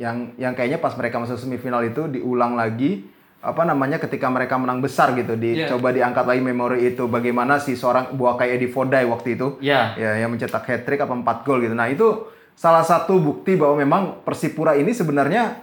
yang 0.00 0.32
yang 0.40 0.56
kayaknya 0.56 0.80
pas 0.80 0.96
mereka 0.96 1.20
masuk 1.20 1.36
semifinal 1.36 1.84
itu 1.84 2.08
diulang 2.08 2.56
lagi 2.56 3.04
apa 3.40 3.64
namanya 3.64 3.96
ketika 3.96 4.28
mereka 4.28 4.60
menang 4.60 4.84
besar 4.84 5.16
gitu. 5.16 5.32
Dicoba 5.32 5.96
diangkat 5.96 6.24
lagi 6.28 6.42
memori 6.44 6.92
itu 6.92 7.08
bagaimana 7.08 7.56
si 7.56 7.72
seorang 7.72 8.12
buah 8.12 8.36
kayak 8.36 8.60
Edi 8.60 8.68
Fodai 8.68 9.04
waktu 9.08 9.36
itu. 9.36 9.56
Ya 9.64 9.96
ya 9.96 10.20
yang 10.20 10.32
mencetak 10.32 10.68
hat 10.68 10.84
trick 10.84 11.00
apa 11.00 11.12
4 11.12 11.44
gol 11.48 11.64
gitu. 11.64 11.72
Nah, 11.72 11.88
itu 11.88 12.28
salah 12.52 12.84
satu 12.84 13.16
bukti 13.16 13.56
bahwa 13.56 13.80
memang 13.80 14.02
Persipura 14.28 14.76
ini 14.76 14.92
sebenarnya 14.92 15.56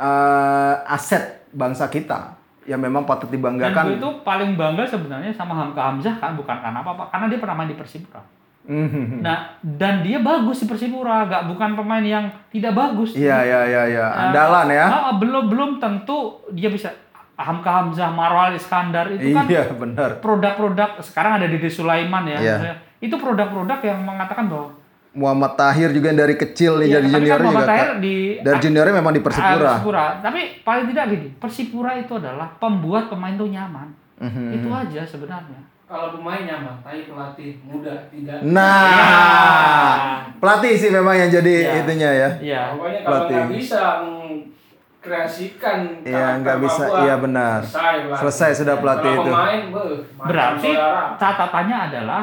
eh, 0.00 0.74
aset 0.88 1.43
bangsa 1.54 1.86
kita 1.86 2.34
yang 2.64 2.80
memang 2.80 3.04
patut 3.04 3.28
dan 3.28 3.36
dibanggakan. 3.38 3.84
gue 3.92 3.96
itu 4.00 4.10
paling 4.24 4.56
bangga 4.56 4.84
sebenarnya 4.88 5.32
sama 5.32 5.52
Hamka 5.54 5.80
Hamzah 5.80 6.16
kan 6.16 6.32
bukan 6.34 6.56
karena 6.58 6.80
apa-apa 6.80 7.12
karena 7.12 7.26
dia 7.28 7.38
pernah 7.38 7.56
main 7.60 7.70
di 7.70 7.76
Persipura. 7.76 8.20
Mhm. 8.64 9.20
Nah, 9.20 9.60
dan 9.60 10.00
dia 10.00 10.24
bagus 10.24 10.64
di 10.64 10.66
Persipura, 10.72 11.28
gak 11.28 11.52
bukan 11.52 11.76
pemain 11.76 12.00
yang 12.00 12.24
tidak 12.48 12.72
bagus. 12.72 13.12
Iya 13.12 13.44
iya 13.44 13.60
iya 13.68 13.82
iya 13.92 14.06
Nah, 14.08 14.20
andalan 14.32 14.66
ya. 14.72 14.86
ah, 14.88 15.14
belum 15.20 15.52
belum 15.52 15.70
tentu 15.76 16.40
dia 16.56 16.72
bisa 16.72 16.88
Hamka 17.36 17.68
Hamzah, 17.68 18.08
Marwal 18.14 18.56
Iskandar 18.56 19.10
itu 19.12 19.34
kan 19.36 19.44
Iya 19.44 19.68
benar. 19.76 20.10
produk-produk 20.24 21.02
sekarang 21.04 21.42
ada 21.42 21.46
Dede 21.50 21.68
Sulaiman 21.68 22.24
ya. 22.24 22.38
Misalnya. 22.40 22.76
Itu 23.04 23.20
produk-produk 23.20 23.84
yang 23.84 24.00
mengatakan 24.00 24.48
bahwa 24.48 24.72
Muhammad 25.14 25.54
Tahir 25.54 25.88
juga 25.90 26.06
yang 26.08 26.20
dari 26.20 26.34
kecil 26.34 26.76
nih 26.76 26.86
Iya, 26.86 26.94
jadi 26.96 27.06
tapi 27.06 27.14
junior 27.16 27.32
kan 27.32 27.44
Muhammad 27.44 27.60
juga. 27.60 27.72
Tahir 27.72 27.90
di 27.96 28.14
dari 28.40 28.58
juniornya 28.60 28.94
memang 28.94 29.12
di 29.12 29.20
Ah, 29.20 29.24
Persipura. 29.24 29.70
Persipura. 29.70 30.06
Tapi 30.20 30.40
paling 30.60 30.84
tidak 30.86 31.04
gini, 31.08 31.28
Persipura 31.34 31.92
itu 31.94 32.12
adalah 32.14 32.48
pembuat 32.54 33.04
pemain 33.06 33.32
itu 33.32 33.46
nyaman. 33.46 33.88
Mhm. 34.16 34.46
Itu 34.52 34.68
aja 34.68 35.02
sebenarnya. 35.04 35.60
Kalau 35.84 36.10
pemain 36.12 36.42
nyaman, 36.42 36.74
tapi 36.80 37.04
pelatih 37.04 37.50
muda 37.62 37.94
tidak. 38.08 38.42
Nah, 38.42 38.82
Iya. 38.82 40.34
pelatih 40.34 40.74
sih 40.74 40.90
memang 40.90 41.14
yang 41.14 41.30
jadi 41.30 41.54
Iya. 41.60 41.72
itunya 41.78 42.10
ya. 42.12 42.30
Iya. 42.36 42.60
Pokoknya 42.72 43.00
kalau 43.00 43.14
Pelatih. 43.20 43.34
nggak 43.36 43.50
bisa 43.52 43.82
mengkreasikan 44.00 45.78
Iya, 46.00 46.10
karakter 46.10 46.38
nggak 46.40 46.58
bisa. 46.60 46.82
Papua, 46.84 46.98
Iya, 47.00 47.14
benar. 47.18 47.58
Selesai. 47.62 47.96
Selesai 48.16 48.50
sudah 48.56 48.76
pelatih 48.76 49.12
kalau 49.12 49.20
itu. 49.20 49.30
pemain, 49.30 49.62
beuh, 49.70 49.96
Berarti 50.20 50.70
catatannya 51.14 51.78
adalah 51.84 52.22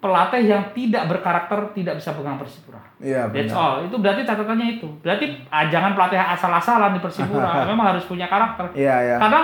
pelatih 0.00 0.42
yang 0.48 0.64
tidak 0.72 1.04
berkarakter 1.12 1.76
tidak 1.76 2.00
bisa 2.00 2.16
pegang 2.16 2.40
Persipura. 2.40 2.80
Iya 2.96 3.28
That's 3.28 3.52
benar. 3.52 3.60
all. 3.60 3.74
Itu 3.84 3.96
berarti 4.00 4.22
catatannya 4.24 4.66
itu. 4.80 4.88
Berarti 5.04 5.24
ah, 5.52 5.68
jangan 5.68 5.92
pelatih 5.92 6.16
asal-asalan 6.16 6.96
di 6.96 7.00
Persipura. 7.04 7.62
Memang 7.70 7.94
harus 7.94 8.04
punya 8.08 8.24
karakter. 8.26 8.72
Iya 8.72 8.96
iya. 9.04 9.16
Karena 9.20 9.40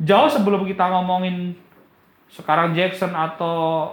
jauh 0.00 0.30
sebelum 0.32 0.64
kita 0.64 0.88
ngomongin 0.88 1.52
sekarang 2.32 2.72
Jackson 2.72 3.12
atau 3.12 3.92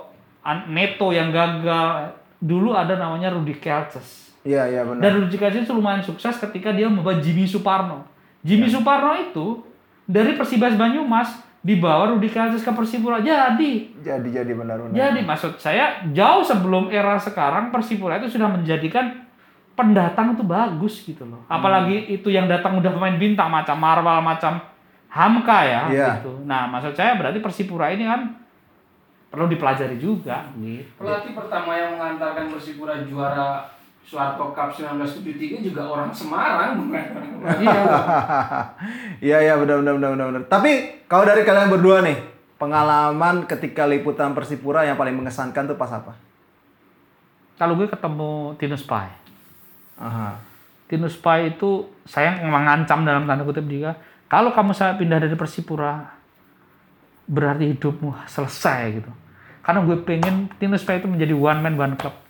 Neto 0.72 1.12
yang 1.12 1.28
gagal, 1.36 2.16
dulu 2.40 2.72
ada 2.72 2.96
namanya 2.96 3.36
Rudy 3.36 3.60
Kelces. 3.60 4.32
Iya 4.48 4.64
iya 4.72 4.82
benar. 4.88 5.04
Dan 5.04 5.12
Rudy 5.28 5.36
Kelces 5.36 5.68
itu 5.68 5.76
lumayan 5.76 6.00
sukses 6.00 6.40
ketika 6.40 6.72
dia 6.72 6.88
membawa 6.88 7.20
Jimmy 7.20 7.44
Suparno. 7.44 8.08
Jimmy 8.48 8.72
Ya. 8.72 8.80
Suparno 8.80 9.12
itu 9.20 9.60
dari 10.08 10.40
Persibas 10.40 10.72
Banyumas 10.80 11.36
dibawa 11.68 12.16
Rudy 12.16 12.32
Kelces 12.32 12.64
ke 12.64 12.72
Persipura. 12.72 13.20
Jadi, 13.20 13.92
Jadi 14.00 14.30
jadi 14.32 14.52
benar 14.56 14.80
benar. 14.80 14.96
jadi 14.96 15.20
maksud 15.20 15.60
saya 15.60 16.00
jauh 16.16 16.40
sebelum 16.40 16.88
era 16.88 17.20
sekarang 17.20 17.68
Persipura 17.68 18.16
itu 18.18 18.32
sudah 18.32 18.48
menjadikan 18.48 19.28
pendatang 19.76 20.34
itu 20.34 20.42
bagus 20.42 21.04
gitu 21.04 21.28
loh. 21.28 21.44
Hmm. 21.44 21.60
Apalagi 21.60 22.08
itu 22.10 22.32
yang 22.32 22.48
datang 22.48 22.80
udah 22.80 22.88
pemain 22.90 23.20
bintang 23.20 23.52
macam 23.52 23.76
Marwal, 23.76 24.24
macam 24.24 24.64
Hamka 25.08 25.60
ya 25.62 25.82
Iya. 25.92 26.10
gitu. 26.24 26.48
Nah, 26.48 26.66
maksud 26.68 26.96
saya 26.96 27.20
berarti 27.20 27.44
Persipura 27.44 27.92
ini 27.92 28.08
kan 28.08 28.32
perlu 29.28 29.52
dipelajari 29.52 30.00
juga 30.00 30.48
gitu. 30.56 30.88
Pelatih 30.96 31.36
pertama 31.36 31.76
yang 31.76 32.00
mengantarkan 32.00 32.48
Persipura 32.48 32.96
juara 33.04 33.68
Suharto 34.08 34.56
Cup 34.56 34.72
1973 34.72 35.68
juga 35.68 35.84
orang 35.84 36.08
Semarang, 36.16 36.80
bukan? 36.80 37.06
Iya. 37.60 37.82
Iya 39.20 39.38
iya 39.44 39.54
benar 39.60 39.84
benar 39.84 39.94
benar 40.00 40.10
benar. 40.16 40.28
benar. 40.32 40.44
Tapi 40.48 40.72
kalau 41.12 41.28
dari 41.28 41.44
kalian 41.44 41.68
berdua 41.68 42.00
nih, 42.00 42.16
pengalaman 42.56 43.44
ketika 43.46 43.84
liputan 43.84 44.32
Persipura 44.32 44.88
yang 44.88 44.96
paling 44.96 45.12
mengesankan 45.12 45.68
tuh 45.68 45.76
pas 45.76 45.92
apa? 45.92 46.16
Kalau 47.60 47.76
gue 47.76 47.92
ketemu 47.92 48.56
Tinus 48.56 48.88
Pai. 48.88 49.12
Aha. 50.00 50.40
Tinus 50.88 51.20
Pai 51.20 51.52
itu 51.52 51.92
saya 52.08 52.40
mengancam 52.48 53.04
dalam 53.04 53.28
tanda 53.28 53.44
kutip 53.44 53.68
juga 53.68 54.00
kalau 54.32 54.56
kamu 54.56 54.72
saya 54.72 54.96
pindah 54.96 55.20
dari 55.20 55.36
Persipura 55.36 56.16
berarti 57.28 57.76
hidupmu 57.76 58.24
selesai 58.24 59.04
gitu. 59.04 59.12
Karena 59.62 59.84
gue 59.84 59.98
pengen 60.00 60.48
Tinus 60.56 60.88
Pai 60.88 61.04
itu 61.04 61.12
menjadi 61.12 61.36
one 61.36 61.60
man 61.60 61.76
one 61.76 61.96
club. 62.00 62.27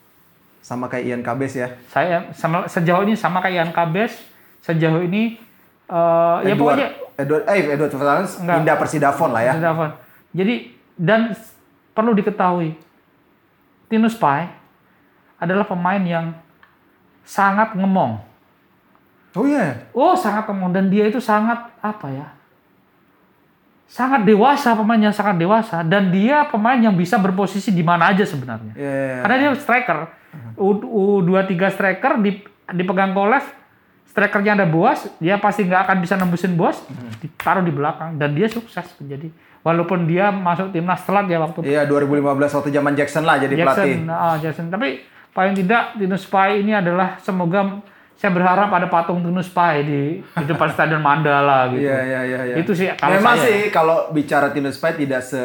Sama 0.61 0.91
kayak 0.91 1.05
Ian 1.07 1.23
Kabes 1.23 1.53
ya. 1.55 1.67
Saya 1.87 2.31
sama, 2.35 2.67
sejauh 2.67 3.03
ini 3.07 3.15
sama 3.15 3.39
kayak 3.39 3.55
Ian 3.55 3.71
Kabes, 3.71 4.19
sejauh 4.61 5.03
ini 5.03 5.39
ya 5.87 6.43
Edward, 6.43 6.59
pokoknya 6.59 6.87
Edward, 7.15 7.43
eh 7.47 7.63
Edward 7.71 7.91
Fernandes 7.95 8.31
pindah 8.43 8.75
Persidafon 8.75 9.31
lah 9.31 9.43
ya. 9.47 9.53
Telepon. 9.55 9.91
Jadi 10.35 10.55
dan 10.97 11.31
perlu 11.95 12.11
diketahui 12.17 12.75
Tinus 13.87 14.17
Pai 14.19 14.51
adalah 15.39 15.63
pemain 15.63 16.01
yang 16.03 16.35
sangat 17.23 17.71
ngemong. 17.77 18.19
Oh 19.37 19.45
iya. 19.45 19.87
Oh, 19.93 20.17
sangat 20.17 20.49
ngemong 20.49 20.73
dan 20.73 20.89
dia 20.91 21.07
itu 21.07 21.21
sangat 21.21 21.71
apa 21.79 22.07
ya? 22.09 22.27
Sangat 23.87 24.27
dewasa 24.27 24.75
pemainnya 24.75 25.15
sangat 25.15 25.39
dewasa 25.39 25.79
dan 25.79 26.11
dia 26.11 26.43
pemain 26.51 26.75
yang 26.75 26.91
bisa 26.91 27.15
berposisi 27.15 27.71
di 27.71 27.79
mana 27.85 28.11
aja 28.11 28.27
sebenarnya. 28.27 28.75
Iya, 28.75 28.83
iya, 28.91 29.05
iya. 29.07 29.19
Karena 29.23 29.35
dia 29.39 29.51
striker. 29.55 29.97
U, 30.57 30.77
U23 31.23 31.53
striker 31.71 32.19
di, 32.19 32.41
dipegang 32.73 33.13
Kolev, 33.13 33.45
strikernya 34.09 34.57
ada 34.57 34.65
Boas, 34.65 35.05
dia 35.21 35.37
pasti 35.37 35.65
nggak 35.65 35.87
akan 35.87 35.97
bisa 36.01 36.17
nembusin 36.17 36.53
Boas, 36.57 36.81
ditaruh 37.21 37.61
di 37.61 37.73
belakang 37.73 38.17
dan 38.17 38.33
dia 38.33 38.49
sukses 38.49 38.85
menjadi 38.97 39.29
walaupun 39.67 40.07
dia 40.07 40.31
masuk 40.31 40.71
timnas 40.71 41.03
telat 41.03 41.27
ya 41.27 41.43
waktu 41.43 41.59
Iya 41.67 41.83
2015 41.91 42.23
waktu 42.55 42.69
zaman 42.71 42.93
Jackson 42.95 43.23
lah 43.27 43.35
jadi 43.35 43.53
pelatih. 43.59 43.99
Jackson, 43.99 44.07
ah, 44.07 44.35
Jackson. 44.39 44.65
Tapi 44.71 45.03
paling 45.35 45.53
tidak 45.59 45.99
Tinus 45.99 46.23
Pai 46.31 46.63
ini 46.63 46.71
adalah 46.71 47.19
semoga 47.19 47.83
saya 48.17 48.31
berharap 48.33 48.71
ada 48.71 48.87
patung 48.87 49.19
Tinus 49.19 49.51
Pai 49.51 49.83
di, 49.83 50.23
di 50.23 50.45
depan 50.47 50.71
Stadion 50.73 51.03
Mandala 51.03 51.67
gitu. 51.75 51.83
Iya 51.83 51.99
iya 51.99 52.21
iya. 52.23 52.39
iya. 52.53 52.55
Itu 52.55 52.71
sih 52.71 52.87
kalau 52.95 53.19
Memang 53.19 53.35
saya. 53.35 53.47
sih 53.51 53.59
kalau 53.67 53.97
bicara 54.15 54.55
Tinus 54.55 54.79
Pai 54.79 54.95
tidak 54.95 55.19
se 55.19 55.43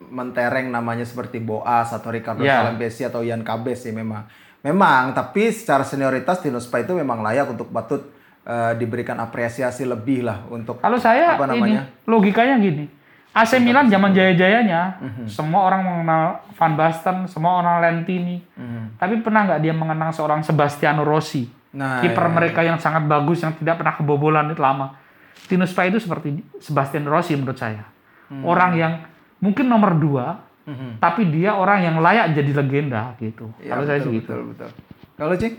mentereng 0.00 0.70
namanya 0.70 1.02
seperti 1.02 1.38
Boas 1.38 1.90
atau 1.90 2.08
Ricardo 2.08 2.40
Iya. 2.40 2.62
Salembesi 2.62 3.02
atau 3.02 3.20
Ian 3.20 3.42
Kabes 3.42 3.82
sih 3.82 3.90
memang. 3.90 4.24
Memang, 4.58 5.10
tapi 5.12 5.50
secara 5.50 5.82
senioritas 5.82 6.38
Tinus 6.38 6.66
Pai 6.66 6.82
itu 6.82 6.92
memang 6.92 7.20
layak 7.20 7.46
untuk 7.48 7.68
patut 7.68 8.14
eh, 8.42 8.72
diberikan 8.74 9.18
apresiasi 9.18 9.84
lebih 9.84 10.24
lah 10.24 10.48
untuk 10.48 10.80
Kalau 10.80 10.96
saya 10.96 11.36
apa 11.36 11.44
ini 11.46 11.52
namanya? 11.52 11.82
logikanya 12.04 12.56
gini. 12.56 12.88
AC 13.28 13.60
Milan 13.60 13.86
zaman 13.86 14.10
jaya-jayanya, 14.10 14.96
Mhm. 14.98 15.24
semua 15.28 15.68
orang 15.68 15.84
mengenal 15.84 16.22
Van 16.50 16.72
Basten, 16.72 17.28
semua 17.28 17.60
orang 17.60 17.78
Lentini. 17.78 18.40
Mhm. 18.56 18.96
Tapi 18.96 19.20
pernah 19.20 19.44
nggak 19.44 19.60
dia 19.60 19.70
mengenang 19.70 20.10
seorang 20.10 20.40
Sebastiano 20.40 21.04
Rossi? 21.04 21.44
Nah, 21.76 22.00
kiper 22.00 22.24
iya. 22.24 22.32
mereka 22.32 22.60
yang 22.64 22.80
sangat 22.80 23.04
bagus 23.04 23.44
yang 23.44 23.52
tidak 23.52 23.78
pernah 23.78 23.94
kebobolan 23.94 24.48
itu 24.48 24.58
lama. 24.58 24.96
Tinus 25.44 25.70
Pai 25.70 25.92
itu 25.92 26.00
seperti 26.00 26.40
Sebastian 26.58 27.04
Rossi 27.04 27.36
menurut 27.36 27.60
saya. 27.60 27.84
Hmm. 28.26 28.42
Orang 28.42 28.74
yang 28.74 29.04
mungkin 29.38 29.66
nomor 29.66 29.94
dua, 29.94 30.26
Mhm. 30.64 30.98
tapi 30.98 31.28
dia 31.28 31.52
orang 31.52 31.80
yang 31.80 31.96
layak 31.98 32.32
jadi 32.32 32.52
legenda 32.52 33.14
gitu. 33.16 33.48
Iya, 33.58 33.72
Kalau 33.72 33.84
saya 33.84 33.98
sih 34.00 34.12
gitu. 34.12 34.28
betul, 34.28 34.40
betul. 34.52 34.70
Kalau 35.14 35.34
Cik? 35.34 35.54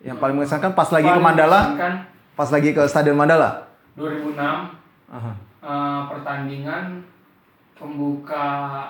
Yang 0.00 0.18
paling 0.18 0.36
mengesankan 0.36 0.72
pas 0.72 0.88
lagi 0.90 1.04
ke 1.04 1.10
Paling 1.10 1.24
Mandala, 1.24 1.60
mengesankan 1.64 1.94
pas 2.34 2.48
lagi 2.48 2.68
ke 2.70 2.82
Stadion 2.84 3.14
Mandala. 3.14 3.50
2006 3.94 4.74
Aha. 5.08 5.32
eh, 5.60 6.00
pertandingan 6.08 6.84
pembuka 7.74 8.44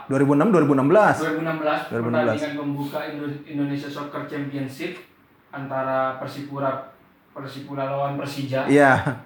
2006 0.07 0.51
2016. 0.51 1.17
2016, 1.19 1.81
2016. 1.89 2.35
pertandingan 2.35 2.55
pembuka 2.57 2.99
Indo- 3.07 3.43
Indonesia 3.45 3.89
Soccer 3.89 4.23
Championship 4.25 4.93
antara 5.51 6.19
Persipura 6.19 6.93
Persipura 7.31 7.85
lawan 7.85 8.15
Persija. 8.15 8.67
Iya. 8.67 9.24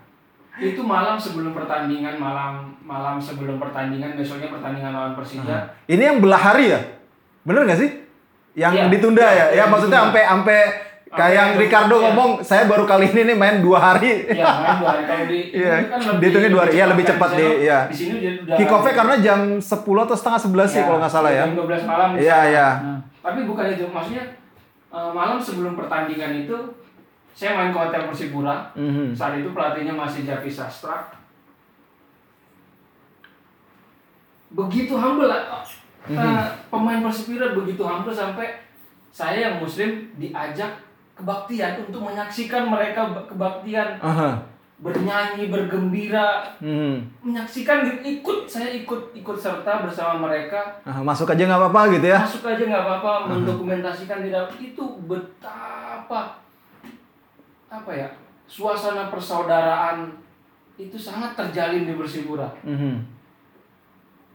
Itu 0.61 0.83
malam 0.83 1.15
sebelum 1.15 1.53
pertandingan, 1.53 2.15
malam 2.17 2.75
malam 2.81 3.17
sebelum 3.17 3.57
pertandingan, 3.57 4.13
besoknya 4.13 4.49
pertandingan 4.49 4.91
lawan 4.91 5.13
Persija. 5.13 5.79
Ini 5.85 6.03
yang 6.05 6.19
belah 6.19 6.43
hari 6.43 6.71
ya? 6.71 6.81
Bener 7.43 7.63
nggak 7.63 7.79
sih? 7.79 7.91
Yang 8.53 8.73
Iya. 8.75 8.85
ditunda 8.91 9.23
ya? 9.23 9.31
Ya 9.31 9.45
yang 9.57 9.69
maksudnya 9.69 9.99
sampai 10.03 10.23
sampai 10.25 10.59
kayak 11.09 11.33
yang 11.33 11.51
Ricardo 11.57 11.97
iya. 11.97 12.05
ngomong, 12.05 12.31
saya 12.43 12.67
baru 12.67 12.85
kali 12.85 13.09
ini 13.09 13.23
nih 13.25 13.37
main 13.37 13.57
dua 13.59 13.79
hari. 13.79 14.27
Iya, 14.27 14.45
main 14.45 14.77
dua 14.77 14.91
hari. 14.91 15.03
Kalau 15.05 15.25
di 15.25 15.39
ini 15.55 15.63
kan 15.87 16.01
lebih- 16.03 16.21
dihitungnya 16.21 16.51
dua 16.51 16.63
hari. 16.63 16.73
Iya, 16.75 16.85
lebih 16.87 17.05
cepat 17.07 17.29
kan. 17.29 17.39
di- 17.39 17.47
sana, 17.47 17.63
iya. 17.63 17.79
Di 17.87 17.95
sini 17.95 18.13
udah 18.43 18.57
Kick 18.57 18.69
off-nya 18.69 18.95
karena 18.95 19.15
jam 19.19 19.39
10 19.57 19.73
atau 20.03 20.13
setengah 20.13 20.41
11 20.43 20.69
sih 20.69 20.77
Iya, 20.77 20.85
kalau 20.85 20.99
nggak 20.99 21.13
salah 21.13 21.31
ya. 21.31 21.45
Jam 21.45 21.55
12 21.55 21.83
malam. 21.85 22.09
di 22.11 22.19
Iya, 22.21 22.39
iya. 22.49 22.69
Nah, 22.79 22.99
tapi 23.23 23.41
bukan 23.45 23.65
itu, 23.69 23.85
maksudnya 23.87 24.25
eh, 24.89 25.11
malam 25.13 25.39
sebelum 25.39 25.73
pertandingan 25.75 26.33
itu 26.39 26.57
saya 27.39 27.55
main 27.55 27.71
ke 27.71 27.79
hotel 27.79 28.03
Persipura. 28.05 28.75
Mhm. 28.75 29.15
Saat 29.15 29.39
itu 29.39 29.55
pelatihnya 29.55 29.95
masih 29.95 30.27
Javi 30.27 30.51
Sastra. 30.51 31.07
Begitu 34.51 34.99
humble 34.99 35.31
lah. 35.31 35.63
Mhm. 36.09 36.19
Eh, 36.19 36.43
pemain 36.67 36.99
Persipura 36.99 37.55
begitu 37.55 37.85
humble 37.85 38.11
sampai 38.11 38.59
saya 39.13 39.39
yang 39.47 39.57
muslim 39.61 40.11
diajak 40.17 40.83
kebaktian 41.15 41.85
untuk 41.85 42.03
menyaksikan 42.03 42.67
mereka 42.67 43.07
kebaktian 43.27 43.99
Aha. 43.99 44.39
bernyanyi 44.79 45.51
bergembira 45.51 46.55
Mhm. 46.59 47.27
menyaksikan 47.27 47.83
gitu. 47.83 47.99
ikut 48.23 48.39
saya 48.47 48.71
ikut 48.71 49.11
ikut 49.13 49.35
serta 49.35 49.83
bersama 49.83 50.31
mereka 50.31 50.79
Ah, 50.87 51.03
masuk 51.03 51.27
aja 51.29 51.43
nggak 51.43 51.59
apa-apa 51.59 51.99
gitu 51.99 52.07
ya. 52.07 52.23
masuk 52.23 52.47
aja 52.47 52.63
nggak 52.63 52.85
apa-apa 52.87 53.13
mendokumentasikan 53.27 54.23
tidak 54.23 54.47
itu 54.57 54.85
betapa 55.11 56.39
apa 57.69 57.91
ya 57.91 58.09
suasana 58.45 59.09
persaudaraan 59.09 60.09
itu 60.75 60.97
sangat 60.97 61.35
terjalin 61.35 61.85
di 61.85 61.95
Persipura 61.95 62.49
Mhm. 62.63 63.05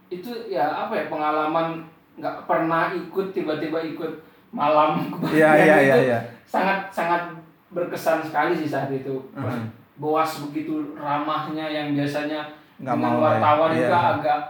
itu 0.08 0.30
ya 0.46 0.86
apa 0.86 0.94
ya 0.94 1.04
pengalaman 1.08 1.82
nggak 2.14 2.46
pernah 2.46 2.94
ikut 2.94 3.34
tiba-tiba 3.34 3.82
ikut 3.82 4.12
malam 4.50 5.02
Iya, 5.34 5.50
kebaktian 5.50 5.56
iya, 5.58 5.76
itu 5.76 5.82
iya, 5.82 5.96
iya. 5.98 6.18
sangat 6.44 6.86
sangat 6.88 7.22
berkesan 7.68 8.22
sekali 8.22 8.54
sih 8.54 8.68
saat 8.68 8.86
itu 8.88 9.10
Mhm. 9.34 9.66
boas 9.96 10.30
begitu 10.44 10.94
ramahnya 10.94 11.66
yang 11.66 11.90
biasanya 11.92 12.46
Nggak 12.76 12.94
dengan 12.94 13.12
ya. 13.12 13.18
wartawan 13.20 13.70
Iya. 13.70 13.78
juga 13.80 13.98
agak 14.12 14.40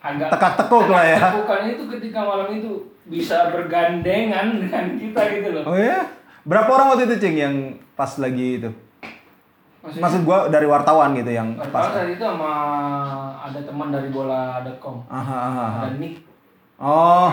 agak 0.00 0.28
Tekak-tekuk 0.32 0.86
lah 0.88 1.04
ya. 1.04 1.18
Tekuk-tekukan 1.18 1.62
itu 1.68 1.82
ketika 1.92 2.20
malam 2.22 2.48
itu 2.50 2.72
bisa 3.04 3.52
bergandengan 3.52 4.46
dengan 4.56 4.96
kita 4.96 5.20
gitu 5.30 5.48
loh 5.52 5.64
Oh 5.66 5.76
ya? 5.76 6.00
Berapa 6.40 6.70
orang 6.70 6.88
waktu 6.90 7.04
itu 7.04 7.16
Cing 7.20 7.36
yang 7.36 7.54
pas 8.00 8.12
lagi 8.18 8.56
itu? 8.56 8.70
Maksudnya, 9.80 10.02
Maksud 10.02 10.20
gua 10.24 10.48
dari 10.48 10.64
wartawan 10.64 11.12
gitu 11.12 11.28
yang 11.30 11.52
wartawan 11.54 11.72
pas. 11.72 11.84
saat 11.90 12.08
itu 12.10 12.20
sama 12.20 12.52
ada 13.38 13.60
teman 13.60 13.88
dari 13.88 14.08
bola.com 14.08 14.96
Aha, 15.06 15.20
aha, 15.20 15.40
aha. 15.62 15.80
ada 15.82 15.96
Nick 15.96 16.24
Oh. 16.76 17.28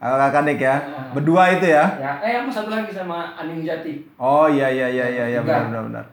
Kakak 0.00 0.46
Nick 0.46 0.58
ya. 0.58 0.78
Berdua 1.10 1.50
itu 1.50 1.66
ya. 1.66 1.84
ya 1.96 2.12
eh 2.20 2.38
sama 2.38 2.50
satu 2.52 2.70
lagi 2.70 2.88
sama 2.88 3.34
Aning 3.34 3.60
Jati 3.60 3.98
Oh 4.16 4.46
iya 4.46 4.66
iya 4.66 4.86
iya 4.88 5.06
iya 5.08 5.24
iya 5.28 5.40
Tiga. 5.40 5.66
benar 5.66 5.66
benar 5.66 5.82
benar. 5.90 6.04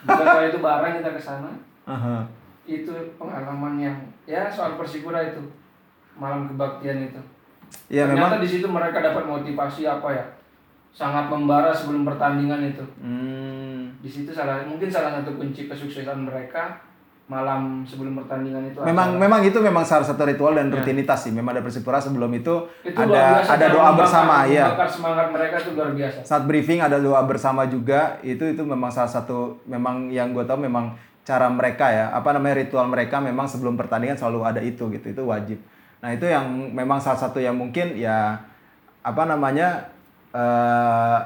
Bukan 0.00 0.44
itu 0.44 0.58
bareng 0.58 0.94
kita 0.96 1.10
ke 1.10 1.20
sana 1.20 1.50
Aha. 1.86 2.26
itu 2.64 2.90
pengalaman 3.14 3.74
yang 3.76 3.96
ya 4.24 4.46
soal 4.46 4.74
Persipura 4.74 5.22
itu 5.24 5.40
malam 6.14 6.46
kebaktian 6.46 7.00
itu 7.04 7.20
Iya 7.88 8.06
ternyata 8.06 8.36
memang. 8.36 8.42
di 8.42 8.48
situ 8.48 8.66
mereka 8.66 8.98
dapat 9.00 9.24
motivasi 9.24 9.86
apa 9.86 10.08
ya 10.10 10.24
sangat 10.90 11.26
membara 11.26 11.70
sebelum 11.70 12.02
pertandingan 12.02 12.60
itu 12.66 12.84
Hmm. 12.98 13.94
di 13.96 14.08
situ 14.08 14.30
salah 14.30 14.60
mungkin 14.62 14.86
salah 14.86 15.14
satu 15.14 15.34
kunci 15.34 15.64
kesuksesan 15.64 16.24
mereka 16.24 16.76
malam 17.26 17.86
sebelum 17.86 18.18
pertandingan 18.18 18.66
itu 18.66 18.82
Memang 18.82 19.14
adalah- 19.14 19.22
memang 19.22 19.40
itu 19.44 19.58
memang 19.60 19.86
salah 19.86 20.02
satu 20.02 20.26
ritual 20.26 20.50
dan 20.50 20.66
Ya. 20.66 20.74
rutinitas 20.74 21.22
sih. 21.22 21.30
Memang 21.30 21.54
ada 21.54 21.62
Persipura 21.62 21.94
sebelum 21.96 22.26
itu, 22.32 22.50
itu 22.82 22.98
ada 22.98 23.06
biasa 23.38 23.50
ada 23.54 23.66
doa 23.70 23.78
membakar- 23.86 23.98
bersama 24.02 24.34
ya. 24.44 24.64
membakar 24.66 24.88
semangat 24.90 25.26
mereka 25.30 25.54
itu 25.56 25.70
luar 25.70 25.90
biasa 25.92 26.18
Saat 26.26 26.42
briefing 26.44 26.82
ada 26.82 26.98
doa 26.98 27.22
bersama 27.22 27.62
juga. 27.64 28.18
Itu 28.20 28.42
itu 28.44 28.58
memang 28.60 28.90
salah 28.90 29.06
satu 29.06 29.62
memang 29.64 30.10
yang 30.10 30.34
gue 30.34 30.42
tahu 30.42 30.58
memang 30.58 30.90
cara 31.22 31.46
mereka 31.46 31.86
ya. 31.88 32.10
Apa 32.10 32.34
namanya 32.34 32.58
ritual 32.58 32.90
mereka 32.90 33.22
memang 33.22 33.46
sebelum 33.46 33.78
pertandingan 33.78 34.18
selalu 34.18 34.42
ada 34.42 34.58
itu 34.60 34.90
gitu. 34.90 35.06
Itu 35.08 35.22
wajib. 35.24 35.62
Nah, 36.02 36.10
itu 36.10 36.26
yang 36.26 36.42
memang 36.74 36.98
salah 36.98 37.20
satu 37.20 37.38
yang 37.38 37.54
mungkin 37.54 37.94
ya 37.94 38.42
apa 39.00 39.22
namanya 39.24 39.86
eh 40.30 41.18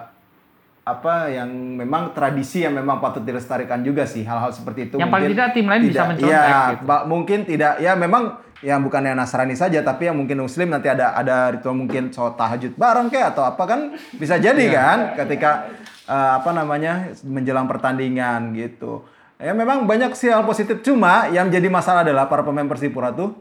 apa 0.85 1.33
yang 1.33 1.49
memang 1.81 2.13
tradisi 2.13 2.61
yang 2.61 2.77
memang 2.77 3.01
patut 3.01 3.25
dilestarikan 3.25 3.81
juga 3.81 4.05
sih 4.05 4.21
hal-hal 4.21 4.53
seperti 4.53 4.93
itu 4.93 4.97
Yang 5.01 5.09
paling 5.09 5.33
mungkin 5.33 5.37
tidak 5.41 5.49
tim 5.57 5.65
lain 5.65 5.83
bisa 5.89 6.03
mencontek 6.05 6.29
ya, 6.37 6.53
gitu. 6.77 6.85
mungkin 7.09 7.39
tidak 7.49 7.73
ya 7.81 7.93
memang 7.97 8.25
yang 8.61 8.81
bukannya 8.85 9.17
Nasrani 9.17 9.57
saja 9.57 9.81
tapi 9.81 10.13
yang 10.13 10.17
mungkin 10.21 10.45
Muslim 10.45 10.69
nanti 10.69 10.93
ada 10.93 11.17
ada 11.17 11.57
ritual 11.57 11.73
mungkin 11.73 12.13
sholat 12.13 12.37
tahajud 12.37 12.77
bareng 12.77 13.09
kayak 13.09 13.33
atau 13.33 13.49
apa 13.49 13.65
kan 13.65 13.81
bisa 14.13 14.37
jadi 14.37 14.61
Iya. 14.61 14.77
kan 14.77 14.99
ketika 15.25 15.73
eh, 16.05 16.31
apa 16.37 16.53
namanya 16.53 17.17
menjelang 17.25 17.65
pertandingan 17.65 18.53
gitu 18.53 19.09
ya 19.41 19.57
memang 19.57 19.89
banyak 19.89 20.13
sih 20.13 20.29
hal 20.29 20.45
positif 20.45 20.85
cuma 20.85 21.33
yang 21.33 21.49
jadi 21.49 21.69
masalah 21.73 22.05
adalah 22.05 22.29
para 22.29 22.45
pemain 22.45 22.69
Persipura 22.69 23.09
tuh 23.09 23.33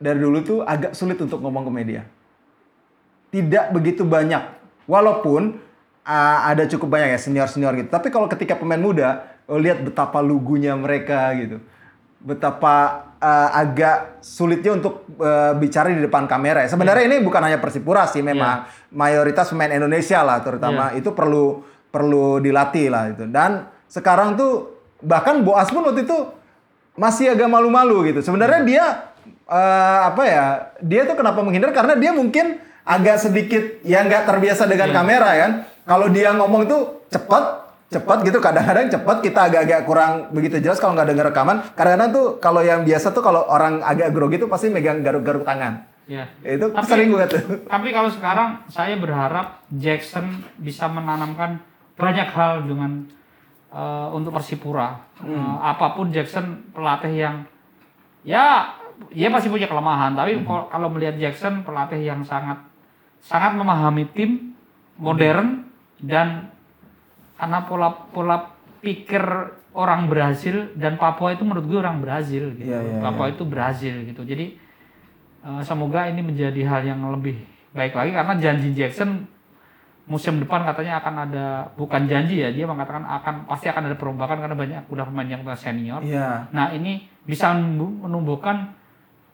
dari 0.00 0.16
dulu 0.16 0.40
tuh 0.40 0.58
agak 0.64 0.96
sulit 0.96 1.20
untuk 1.20 1.36
ngomong 1.44 1.68
ke 1.68 1.72
media 1.72 2.02
tidak 3.28 3.76
begitu 3.76 4.08
banyak 4.08 4.55
walaupun 4.86 5.58
uh, 6.06 6.38
ada 6.46 6.64
cukup 6.70 6.96
banyak 6.96 7.14
ya 7.14 7.20
senior 7.20 7.48
senior 7.50 7.74
gitu. 7.76 7.90
Tapi 7.90 8.08
kalau 8.08 8.30
ketika 8.30 8.54
pemain 8.56 8.80
muda 8.80 9.38
oh, 9.50 9.58
lihat 9.58 9.82
betapa 9.82 10.22
lugunya 10.22 10.72
mereka 10.78 11.30
gitu. 11.36 11.62
Betapa 12.22 13.06
uh, 13.20 13.50
agak 13.54 14.18
sulitnya 14.24 14.74
untuk 14.74 15.06
uh, 15.20 15.54
bicara 15.54 15.92
di 15.92 16.02
depan 16.02 16.26
kamera 16.26 16.64
ya. 16.64 16.72
Sebenarnya 16.72 17.04
ini 17.06 17.22
bukan 17.22 17.42
hanya 17.44 17.62
Persipura 17.62 18.08
sih 18.08 18.24
memang 18.24 18.66
mayoritas 18.90 19.52
pemain 19.52 19.70
Indonesia 19.70 20.24
lah 20.24 20.40
terutama. 20.42 20.96
Itu 20.96 21.12
perlu 21.12 21.62
perlu 21.86 22.42
dilatih 22.42 22.92
lah 22.92 23.08
itu 23.08 23.24
dan 23.30 23.72
sekarang 23.88 24.36
tuh 24.36 24.76
bahkan 25.00 25.40
Boas 25.40 25.70
pun 25.70 25.80
waktu 25.86 26.04
itu 26.04 26.18
masih 26.98 27.32
agak 27.32 27.48
malu-malu 27.48 28.04
gitu. 28.10 28.20
Sebenarnya 28.20 28.60
dia 28.66 28.84
eh, 29.48 30.00
apa 30.10 30.22
ya 30.26 30.44
dia 30.82 31.08
tuh 31.08 31.16
kenapa 31.16 31.40
menghindar? 31.40 31.72
Karena 31.72 31.94
dia 31.96 32.12
mungkin 32.12 32.60
agak 32.86 33.18
sedikit 33.18 33.82
ya 33.82 34.00
nggak 34.00 34.24
terbiasa 34.24 34.64
dengan 34.64 34.94
kamera 34.94 35.30
kan 35.36 35.50
kalau 35.82 36.06
dia 36.06 36.30
ngomong 36.30 36.64
tuh 36.64 36.80
cepat 37.08 37.66
cepat 37.86 38.18
gitu 38.22 38.38
kadang-kadang 38.38 38.86
cepat 38.88 39.16
kita 39.20 39.40
agak-agak 39.44 39.80
kurang 39.82 40.12
begitu 40.30 40.58
jelas 40.58 40.78
kalau 40.78 40.94
nggak 40.94 41.06
dengar 41.08 41.26
rekaman 41.28 41.66
kadang-kadang 41.72 42.10
tuh 42.10 42.26
kalau 42.38 42.58
yang 42.60 42.82
biasa 42.82 43.10
tuh 43.10 43.20
kalau 43.20 43.42
orang 43.44 43.78
agak 43.80 44.10
grogi 44.10 44.36
tuh 44.36 44.46
pasti 44.46 44.66
megang 44.68 45.02
garuk-garuk 45.02 45.42
tangan 45.42 45.82
Ya. 46.06 46.30
itu 46.40 46.70
Tapi- 46.70 46.86
sering 46.86 47.10
gue 47.10 47.24
tuh 47.26 47.42
Tapi 47.74 47.90
kalau 47.90 48.06
sekarang 48.06 48.62
saya 48.68 48.94
berharap 48.94 49.66
Jackson 49.68 50.38
bisa 50.56 50.86
menanamkan 50.86 51.58
banyak 51.94 52.30
hal 52.30 52.62
dengan 52.62 53.10
eh, 53.68 54.08
untuk 54.08 54.30
Persipura. 54.30 55.02
Hmm. 55.18 55.34
Eh, 55.34 55.56
apa 55.60 55.98
pun 55.98 56.08
Jackson 56.08 56.70
pelatih 56.70 57.10
yang 57.10 57.36
ya 58.22 58.70
dia 59.10 59.28
pasti 59.28 59.50
punya 59.50 59.66
kelemahan, 59.66 60.14
tapi 60.14 60.38
Hmm. 60.38 60.70
kalau 60.70 60.88
melihat 60.88 61.18
Jackson 61.18 61.60
pelatih 61.60 61.98
yang 62.00 62.22
sangat 62.22 62.56
sangat 63.26 63.58
memahami 63.58 64.06
tim 64.14 64.54
modern 64.96 65.66
dan 65.98 66.54
karena 67.34 67.66
pola 67.66 67.90
pola 68.08 68.54
pikir 68.78 69.20
orang 69.74 70.06
Brazil 70.06 70.70
dan 70.72 70.96
Papua 70.96 71.34
itu 71.34 71.42
menurut 71.42 71.66
gue 71.66 71.76
orang 71.76 71.98
Brazil 71.98 72.54
gitu. 72.54 72.70
Iya, 72.70 72.80
iya, 72.80 72.98
Papua 73.02 73.28
itu 73.28 73.42
Brazil 73.42 74.06
gitu. 74.06 74.22
Jadi 74.22 74.62
Eh, 75.46 75.62
semoga 75.62 76.10
ini 76.10 76.26
menjadi 76.26 76.58
hal 76.66 76.82
yang 76.82 77.06
lebih 77.06 77.38
baik 77.70 77.94
lagi 77.94 78.10
karena 78.10 78.34
janji 78.34 78.74
Jackson 78.74 79.30
musim 80.10 80.42
depan 80.42 80.66
katanya 80.66 80.98
akan 80.98 81.14
ada 81.22 81.46
bukan 81.78 82.02
janji 82.10 82.42
ya 82.42 82.50
dia 82.50 82.66
mengatakan 82.66 83.06
akan 83.06 83.46
pasti 83.46 83.70
akan 83.70 83.86
ada 83.86 83.94
perombakan 83.94 84.42
karena 84.42 84.58
banyak 84.58 84.82
udah 84.90 85.06
pemain 85.06 85.30
yang 85.30 85.46
senior. 85.54 86.02
iya 86.02 86.50
Nah 86.50 86.74
ini 86.74 87.06
bisa 87.22 87.54
menumbu- 87.54 88.10
menumbuhkan 88.10 88.74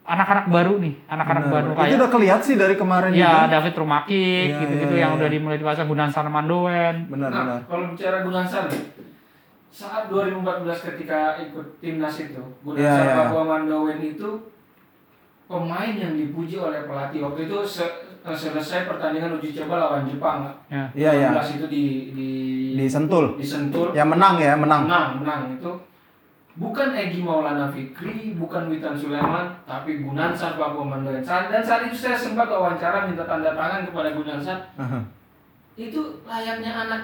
anak-anak 0.03 0.47
baru 0.49 0.75
nih 0.77 0.95
anak-anak 1.07 1.45
baru 1.47 1.69
itu 1.69 1.79
kayak 1.79 1.97
udah 1.97 2.11
kelihatan 2.11 2.43
sih 2.43 2.57
dari 2.57 2.75
kemarin 2.75 3.11
ya 3.13 3.23
juga 3.23 3.47
David 3.53 3.75
Rumakik 3.77 4.19
Iya, 4.45 4.59
gitu-gitu 4.59 4.95
iya, 4.95 5.01
yang 5.01 5.13
iya. 5.13 5.19
udah 5.19 5.29
dimulai 5.31 5.57
dipasang 5.57 5.87
Gunan 5.87 6.11
Sarmandowen. 6.11 6.97
benar 7.07 7.29
nah 7.29 7.39
benar 7.41 7.61
kalau 7.65 7.85
bicara 7.89 8.17
Gunansar 8.21 8.63
nih, 8.67 8.83
saat 9.69 10.05
2014 10.07 10.43
ketika 10.87 11.19
ikut 11.41 11.67
timnas 11.79 12.17
itu 12.19 12.35
Iya, 12.35 12.61
Gunansar 12.61 13.05
iya. 13.05 13.15
Papua 13.23 13.43
Mandowen 13.47 14.01
itu 14.01 14.29
pemain 15.45 15.93
yang 15.93 16.13
dipuji 16.13 16.57
oleh 16.57 16.83
pelatih 16.83 17.21
waktu 17.23 17.41
itu 17.45 17.59
se- 17.63 17.95
selesai 18.25 18.87
pertandingan 18.87 19.35
uji 19.35 19.53
coba 19.55 19.75
lawan 19.81 20.03
Jepang 20.05 20.49
Ya. 20.67 20.89
Iya, 20.93 21.11
iya. 21.13 21.29
2016 21.37 21.57
itu 21.57 21.67
di 21.69 21.85
di 22.11 22.31
di 22.75 22.87
Sentul 22.87 23.37
di 23.37 23.45
Sentul 23.45 23.93
yang 23.93 24.09
menang 24.09 24.35
ya 24.37 24.57
menang 24.57 24.83
menang 24.83 25.09
menang 25.21 25.41
itu 25.53 25.71
bukan 26.57 26.93
Egi 26.93 27.21
Maulana 27.25 27.73
Fikri, 27.73 28.37
bukan 28.37 28.69
Witan 28.69 28.93
Sulaiman, 28.93 29.57
tapi 29.65 30.05
Gunansar 30.05 30.61
Papua 30.61 30.85
Mandailing. 30.85 31.25
Saat- 31.25 31.49
Dan 31.49 31.65
saat 31.65 31.89
itu 31.89 31.97
saya 31.97 32.17
sempat 32.19 32.49
wawancara 32.49 33.09
minta 33.09 33.25
tanda 33.25 33.57
tangan 33.57 33.89
kepada 33.89 34.13
Gunansar. 34.13 34.59
Itu 35.77 36.21
layaknya 36.29 36.73
anak. 36.89 37.03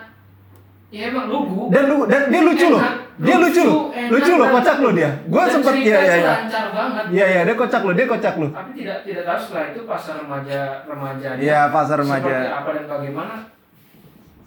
Ya 0.88 1.12
emang 1.12 1.28
lugu. 1.28 1.68
Dan 1.68 1.84
lu 1.84 2.08
dan 2.08 2.32
dia 2.32 2.40
lucu 2.40 2.66
loh. 2.72 2.80
Dia 3.20 3.36
lucu 3.36 3.60
loh. 3.60 3.92
Lucu 3.92 4.32
loh, 4.40 4.48
kocak 4.48 4.76
loh 4.80 4.92
dia. 4.96 5.10
Gua 5.28 5.44
itu 5.44 5.60
iya. 5.84 6.00
lancar 6.24 6.66
banget. 6.72 7.04
Iya 7.12 7.26
iya, 7.28 7.40
dia 7.44 7.54
kocak 7.60 7.82
loh, 7.84 7.92
dia 7.92 8.06
kocak 8.08 8.34
loh. 8.40 8.50
Tapi 8.56 8.70
tidak 8.72 9.04
tidak 9.04 9.24
tahu 9.28 9.38
setelah 9.42 9.64
itu 9.68 9.80
pasar 9.84 10.14
remaja 10.24 10.60
remaja. 10.88 11.28
Iya, 11.36 11.60
pasar 11.68 11.96
remaja. 12.00 12.24
Seperti 12.24 12.52
apa 12.56 12.68
dan 12.72 12.84
bagaimana? 12.88 13.34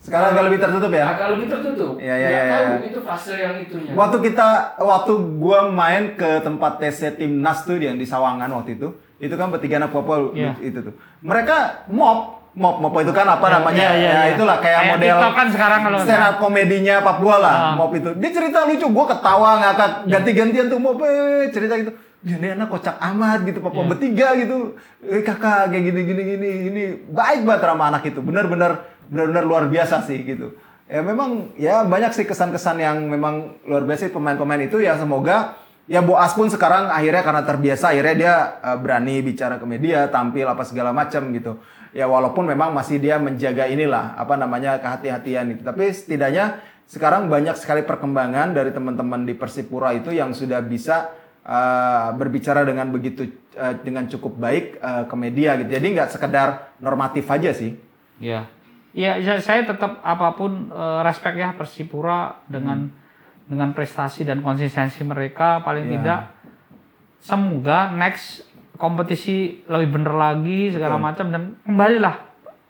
Sekarang 0.01 0.33
agak 0.33 0.43
lebih 0.49 0.59
tertutup 0.59 0.89
ya. 0.89 1.05
Agak 1.13 1.27
lebih 1.37 1.45
tertutup. 1.45 1.93
Iya, 2.01 2.15
iya, 2.17 2.27
iya, 2.27 2.41
tahu 2.41 2.65
iya. 2.65 2.89
itu 2.89 2.99
fase 3.05 3.33
yang 3.37 3.55
itunya. 3.61 3.91
Waktu 3.93 4.17
kita 4.25 4.47
waktu 4.81 5.13
gua 5.37 5.69
main 5.69 6.17
ke 6.17 6.41
tempat 6.41 6.81
TC 6.81 7.21
Timnas 7.21 7.61
tuh 7.61 7.77
yang 7.77 7.95
di 7.95 8.09
Sawangan 8.09 8.49
waktu 8.49 8.81
itu, 8.81 8.89
itu 9.21 9.33
kan 9.37 9.53
bertiga 9.53 9.77
anak 9.77 9.93
Papua 9.93 10.33
Iya. 10.33 10.57
itu 10.57 10.81
tuh. 10.81 10.93
Mereka 11.21 11.85
mop 11.93 12.41
mop 12.51 12.81
mop 12.81 12.97
itu 12.97 13.13
kan 13.13 13.29
apa 13.29 13.45
Iya, 13.45 13.53
namanya? 13.55 13.77
iya, 13.79 13.91
iya, 13.93 14.09
ya 14.11 14.21
iya. 14.25 14.33
itulah 14.35 14.57
kayak, 14.57 14.79
Kayak 14.81 14.91
model 14.91 15.07
TikTok 15.07 15.33
kan 15.37 15.47
sekarang 15.53 15.79
kalau 15.85 15.97
stand 16.01 16.23
up 16.25 16.35
komedinya 16.41 16.95
Papua 16.99 17.35
lah, 17.37 17.55
Ah. 17.55 17.73
mop 17.77 17.91
itu. 17.93 18.09
Dia 18.17 18.31
cerita 18.33 18.57
lucu, 18.65 18.87
gua 18.89 19.05
ketawa 19.07 19.49
ngakak 19.61 19.91
ganti-gantian 20.09 20.65
tuh 20.65 20.79
mop 20.81 20.97
eh, 20.99 21.45
cerita 21.53 21.77
gitu. 21.77 21.93
Ya, 22.21 22.37
ini 22.37 22.53
anak 22.53 22.69
kocak 22.69 23.01
amat 23.01 23.49
gitu, 23.49 23.65
Papua 23.65 23.81
Iya. 23.81 23.89
bertiga 23.97 24.27
gitu. 24.37 24.77
Eh 25.01 25.25
kakak 25.25 25.73
kayak 25.73 25.83
gini 25.89 26.01
gini 26.05 26.21
gini 26.21 26.49
ini 26.69 26.83
baik 27.09 27.41
banget 27.49 27.65
ramah 27.65 27.89
anak 27.89 28.05
itu. 28.05 28.21
Benar-benar 28.21 28.85
benar-benar 29.09 29.43
luar 29.43 29.63
biasa 29.65 30.05
sih 30.05 30.21
gitu. 30.21 30.53
Ya 30.85 31.01
memang 31.01 31.49
ya 31.57 31.81
banyak 31.81 32.13
sih 32.13 32.29
kesan-kesan 32.29 32.77
yang 32.77 33.09
memang 33.09 33.57
luar 33.65 33.89
biasa 33.89 34.13
pemain-pemain 34.13 34.61
itu 34.61 34.77
ya 34.83 35.01
semoga 35.01 35.57
ya 35.89 36.05
Boas 36.05 36.37
pun 36.37 36.45
sekarang 36.45 36.93
akhirnya 36.93 37.25
karena 37.25 37.41
terbiasa 37.41 37.89
akhirnya 37.89 38.13
dia 38.13 38.33
eh, 38.69 38.77
berani 38.77 39.15
bicara 39.25 39.57
ke 39.57 39.65
media, 39.65 40.05
tampil 40.13 40.45
apa 40.45 40.61
segala 40.61 40.93
macam 40.93 41.25
gitu. 41.33 41.57
Ya 41.89 42.05
walaupun 42.05 42.45
memang 42.45 42.69
masih 42.69 43.01
dia 43.01 43.17
menjaga 43.17 43.65
inilah 43.65 44.13
apa 44.13 44.37
namanya 44.37 44.77
kehati-hatian 44.77 45.57
itu. 45.57 45.65
Tapi 45.65 45.89
setidaknya 45.89 46.61
sekarang 46.85 47.33
banyak 47.33 47.57
sekali 47.57 47.81
perkembangan 47.81 48.53
dari 48.53 48.69
teman-teman 48.69 49.25
di 49.25 49.33
Persipura 49.33 49.89
itu 49.97 50.13
yang 50.13 50.37
sudah 50.37 50.61
bisa 50.61 51.17
eh, 51.41 52.07
berbicara 52.15 52.61
dengan 52.63 52.89
begitu 52.89 53.25
eh, 53.53 53.75
dengan 53.81 54.05
cukup 54.05 54.37
baik 54.37 54.65
eh, 54.77 55.03
ke 55.05 55.15
media 55.15 55.57
gitu. 55.61 55.69
Jadi 55.73 55.87
nggak 55.97 56.09
sekedar 56.13 56.77
normatif 56.77 57.25
aja 57.27 57.51
sih. 57.53 57.75
Iya. 58.21 58.45
Iya, 58.91 59.23
ya, 59.23 59.39
saya 59.39 59.63
tetap 59.63 60.03
apa 60.03 60.35
pun 60.35 60.67
eh, 60.67 60.99
respect 61.03 61.39
ya 61.39 61.55
Persipura 61.55 62.43
dengan 62.45 62.91
dengan 63.47 63.71
prestasi 63.75 64.23
dan 64.23 64.39
konsistensi 64.39 65.03
mereka 65.03 65.59
paling 65.59 65.87
Iya. 65.87 65.93
tidak 65.99 66.19
semoga 67.21 67.91
next 67.91 68.47
kompetisi 68.79 69.61
lebih 69.69 69.99
bener 70.01 70.15
lagi 70.17 70.73
segala 70.73 70.97
macam 70.97 71.29
dan 71.29 71.43
kembalilah 71.61 72.17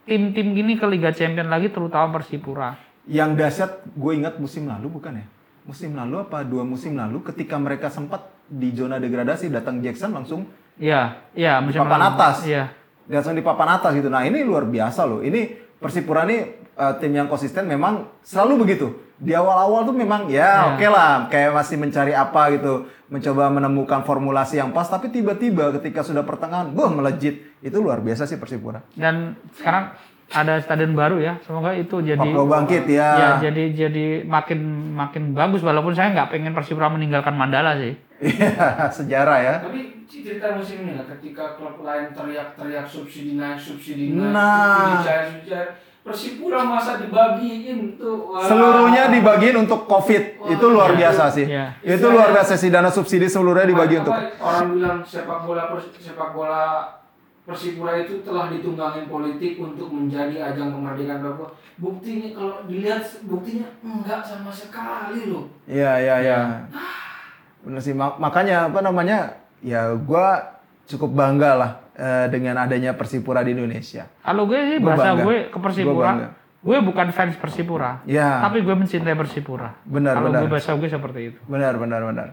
tim-tim 0.04 0.52
gini 0.52 0.76
ke 0.76 0.84
Liga 0.90 1.14
Champion 1.16 1.48
lagi 1.48 1.72
terutama 1.72 2.20
Persipura. 2.20 2.76
Yang 3.08 3.30
dahsyat 3.38 3.72
gue 3.96 4.12
ingat 4.14 4.36
musim 4.38 4.68
lalu 4.68 4.92
bukan 4.92 5.22
ya? 5.22 5.26
Musim 5.64 5.94
lalu 5.96 6.20
apa 6.20 6.44
dua 6.44 6.66
musim 6.66 6.98
lalu 6.98 7.22
ketika 7.24 7.56
mereka 7.56 7.88
sempat 7.88 8.28
di 8.52 8.76
zona 8.76 9.00
degradasi 9.00 9.48
datang 9.48 9.80
Jackson 9.80 10.12
langsung 10.12 10.44
Iya, 10.76 11.30
iya 11.32 11.62
di 11.62 11.72
papan 11.72 12.00
lalu. 12.00 12.10
atas. 12.12 12.36
Iya. 12.44 12.64
Langsung 13.06 13.34
di 13.34 13.44
papan 13.44 13.70
atas 13.72 13.92
gitu. 13.94 14.08
Nah, 14.08 14.24
ini 14.24 14.42
luar 14.42 14.66
biasa 14.66 15.06
loh. 15.06 15.22
Ini 15.22 15.48
Persipura 15.78 16.26
ini 16.26 16.38
eh, 16.58 16.94
tim 16.98 17.12
yang 17.12 17.26
konsisten 17.26 17.66
memang 17.66 18.06
selalu 18.22 18.66
begitu. 18.66 18.88
Di 19.16 19.32
awal-awal 19.32 19.82
tuh 19.84 19.94
memang 19.94 20.26
ya 20.26 20.42
Ya. 20.42 20.54
oke 20.74 20.88
lah 20.88 21.26
kayak 21.28 21.54
masih 21.54 21.78
mencari 21.78 22.10
apa 22.12 22.50
gitu, 22.52 22.86
mencoba 23.08 23.50
menemukan 23.50 24.02
formulasi 24.02 24.58
yang 24.58 24.70
pas 24.70 24.86
tapi 24.86 25.10
tiba-tiba 25.10 25.70
ketika 25.76 26.02
sudah 26.02 26.22
pertengahan, 26.22 26.74
wah 26.74 26.90
melejit. 26.90 27.54
Itu 27.60 27.78
luar 27.78 28.02
biasa 28.02 28.26
sih 28.26 28.38
Persipura. 28.38 28.82
Dan 28.92 29.38
sekarang 29.54 29.94
ada 30.32 30.58
stadion 30.58 30.94
baru 30.94 31.18
ya. 31.18 31.38
Semoga 31.42 31.74
itu 31.74 32.00
jadi 32.00 32.18
Papua 32.18 32.46
bangkit 32.58 32.90
ya. 32.90 33.10
ya 33.14 33.30
jadi 33.44 33.64
jadi 33.76 34.06
makin 34.24 34.60
makin 34.94 35.34
bagus 35.34 35.62
walaupun 35.62 35.94
saya 35.94 36.10
nggak 36.12 36.32
pengen 36.32 36.54
Persipura 36.54 36.90
meninggalkan 36.90 37.34
Mandala 37.34 37.78
sih. 37.78 37.94
Iya, 38.22 38.54
sejarah 39.02 39.38
ya. 39.42 39.56
Tapi 39.60 40.06
cerita 40.06 40.54
musim 40.54 40.86
ini 40.86 40.94
lah, 40.94 41.10
ketika 41.10 41.58
klub 41.58 41.82
lain 41.82 42.14
teriak-teriak 42.14 42.86
subsidi 42.86 43.34
naik, 43.34 43.58
subsidi 43.58 44.14
naik, 44.14 44.30
Nah. 44.30 44.46
subsidi 44.78 44.98
cair, 45.02 45.24
subsidi 45.26 45.50
cair. 45.50 45.70
Persipura 46.02 46.66
masa 46.66 46.98
dibagiin 46.98 47.94
tuh. 47.94 48.34
Wah. 48.34 48.42
Seluruhnya 48.42 49.14
dibagiin 49.14 49.54
untuk 49.60 49.86
COVID. 49.86 50.24
Wah. 50.38 50.50
itu 50.50 50.66
luar 50.68 50.92
biasa 50.94 51.30
sih. 51.30 51.46
Iya. 51.46 51.78
Itu 51.78 52.10
luar 52.10 52.30
biasa 52.32 52.58
sih 52.58 52.70
dana 52.70 52.90
subsidi 52.90 53.26
seluruhnya 53.26 53.70
dibagi 53.70 53.98
Apa- 53.98 54.02
untuk 54.02 54.16
orang 54.42 54.66
bilang 54.72 54.98
sepak 55.02 55.40
bola 55.46 55.64
sepak 55.94 56.30
bola 56.32 56.64
Persipura 57.42 57.98
itu 57.98 58.22
telah 58.22 58.54
ditunggangin 58.54 59.10
politik 59.10 59.58
untuk 59.58 59.90
menjadi 59.90 60.54
ajang 60.54 60.70
kemerdekaan 60.72 61.22
Papua. 61.22 61.50
Buktinya 61.76 62.30
kalau 62.32 62.66
dilihat 62.66 63.02
buktinya 63.26 63.66
enggak 63.82 64.22
sama 64.22 64.50
sekali 64.50 65.26
loh. 65.26 65.50
Iya, 65.66 65.92
iya, 65.98 66.16
iya. 66.22 66.40
Bener 67.62 67.80
sih 67.80 67.92
mak- 67.92 68.18
makanya 68.18 68.68
apa 68.68 68.80
namanya? 68.80 69.38
Ya 69.60 69.94
gua 69.94 70.58
cukup 70.86 71.14
bangga 71.14 71.52
lah 71.54 71.72
eh, 71.94 72.26
dengan 72.28 72.58
adanya 72.58 72.92
Persipura 72.92 73.42
di 73.42 73.54
Indonesia. 73.54 74.10
Kalau 74.20 74.44
gue 74.44 74.60
sih 74.68 74.78
Gua 74.78 74.88
bahasa 74.92 75.10
bangga. 75.12 75.24
gue 75.24 75.38
ke 75.48 75.58
Persipura, 75.58 76.10
bangga. 76.10 76.28
gue 76.60 76.78
bukan 76.84 77.08
fans 77.12 77.36
Persipura, 77.36 77.92
Ya. 78.04 78.42
tapi 78.42 78.60
gue 78.60 78.74
mencintai 78.74 79.14
Persipura. 79.14 79.78
Benar, 79.84 80.14
Kalau 80.16 80.28
benar. 80.28 80.40
gue 80.42 80.50
bahasa 80.50 80.74
gue 80.74 80.90
seperti 80.90 81.20
itu. 81.28 81.40
Benar, 81.46 81.78
benar, 81.78 82.02
benar. 82.04 82.28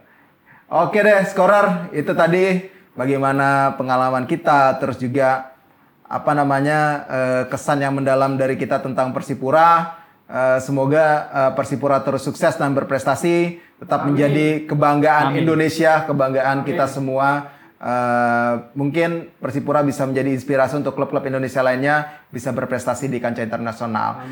Oke 0.66 0.98
deh, 0.98 1.22
skorer. 1.24 1.92
Itu 1.92 2.12
tadi 2.12 2.64
bagaimana 2.92 3.72
pengalaman 3.74 4.24
kita, 4.24 4.76
terus 4.76 4.96
juga 4.96 5.54
apa 6.02 6.32
namanya 6.32 6.78
eh, 7.06 7.42
kesan 7.46 7.78
yang 7.78 7.94
mendalam 7.94 8.34
dari 8.34 8.56
kita 8.56 8.80
tentang 8.80 9.12
Persipura. 9.12 9.94
Eh, 10.24 10.58
semoga 10.58 11.04
eh, 11.28 11.50
Persipura 11.54 12.00
terus 12.00 12.20
sukses 12.20 12.52
dan 12.54 12.72
berprestasi, 12.72 13.60
tetap 13.78 14.06
menjadi 14.06 14.66
kebanggaan 14.66 15.38
Indonesia, 15.38 16.04
kebanggaan 16.04 16.66
kita 16.66 16.90
semua. 16.90 17.54
Eh, 17.78 18.52
mungkin 18.74 19.30
Persipura 19.38 19.86
bisa 19.86 20.02
menjadi 20.02 20.34
inspirasi 20.34 20.82
untuk 20.82 20.98
klub-klub 20.98 21.22
Indonesia 21.22 21.62
lainnya 21.62 22.26
bisa 22.26 22.50
berprestasi 22.50 23.06
di 23.06 23.22
kancah 23.22 23.46
internasional. 23.46 24.26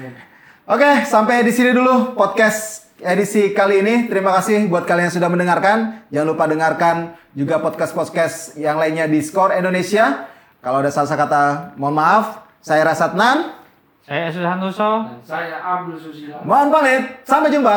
Oke, 0.67 1.07
sampai 1.07 1.47
di 1.47 1.55
sini 1.55 1.71
dulu 1.71 2.19
podcast 2.19 2.91
edisi 2.99 3.55
kali 3.55 3.87
ini. 3.87 3.95
Terima 4.11 4.35
kasih 4.35 4.67
buat 4.67 4.83
kalian 4.83 5.07
yang 5.07 5.15
sudah 5.15 5.31
mendengarkan. 5.31 6.11
Jangan 6.11 6.27
lupa 6.27 6.45
dengarkan 6.51 6.97
juga 7.39 7.63
podcast-podcast 7.63 8.59
yang 8.59 8.83
lainnya 8.83 9.07
di 9.07 9.23
Skor 9.23 9.55
Indonesia. 9.55 10.27
Kalau 10.59 10.83
ada 10.83 10.91
salah 10.91 11.15
kata, 11.15 11.45
mohon 11.79 11.95
maaf. 11.95 12.43
Saya 12.59 12.83
Rasatnan. 12.83 13.55
Saya. 14.03 14.35
Dan 15.07 15.23
saya 15.23 15.57
Abdul 15.63 15.99
Susila. 16.03 16.43
Mohon 16.43 16.69
pamit. 16.75 17.03
Sampai 17.23 17.55
jumpa. 17.55 17.77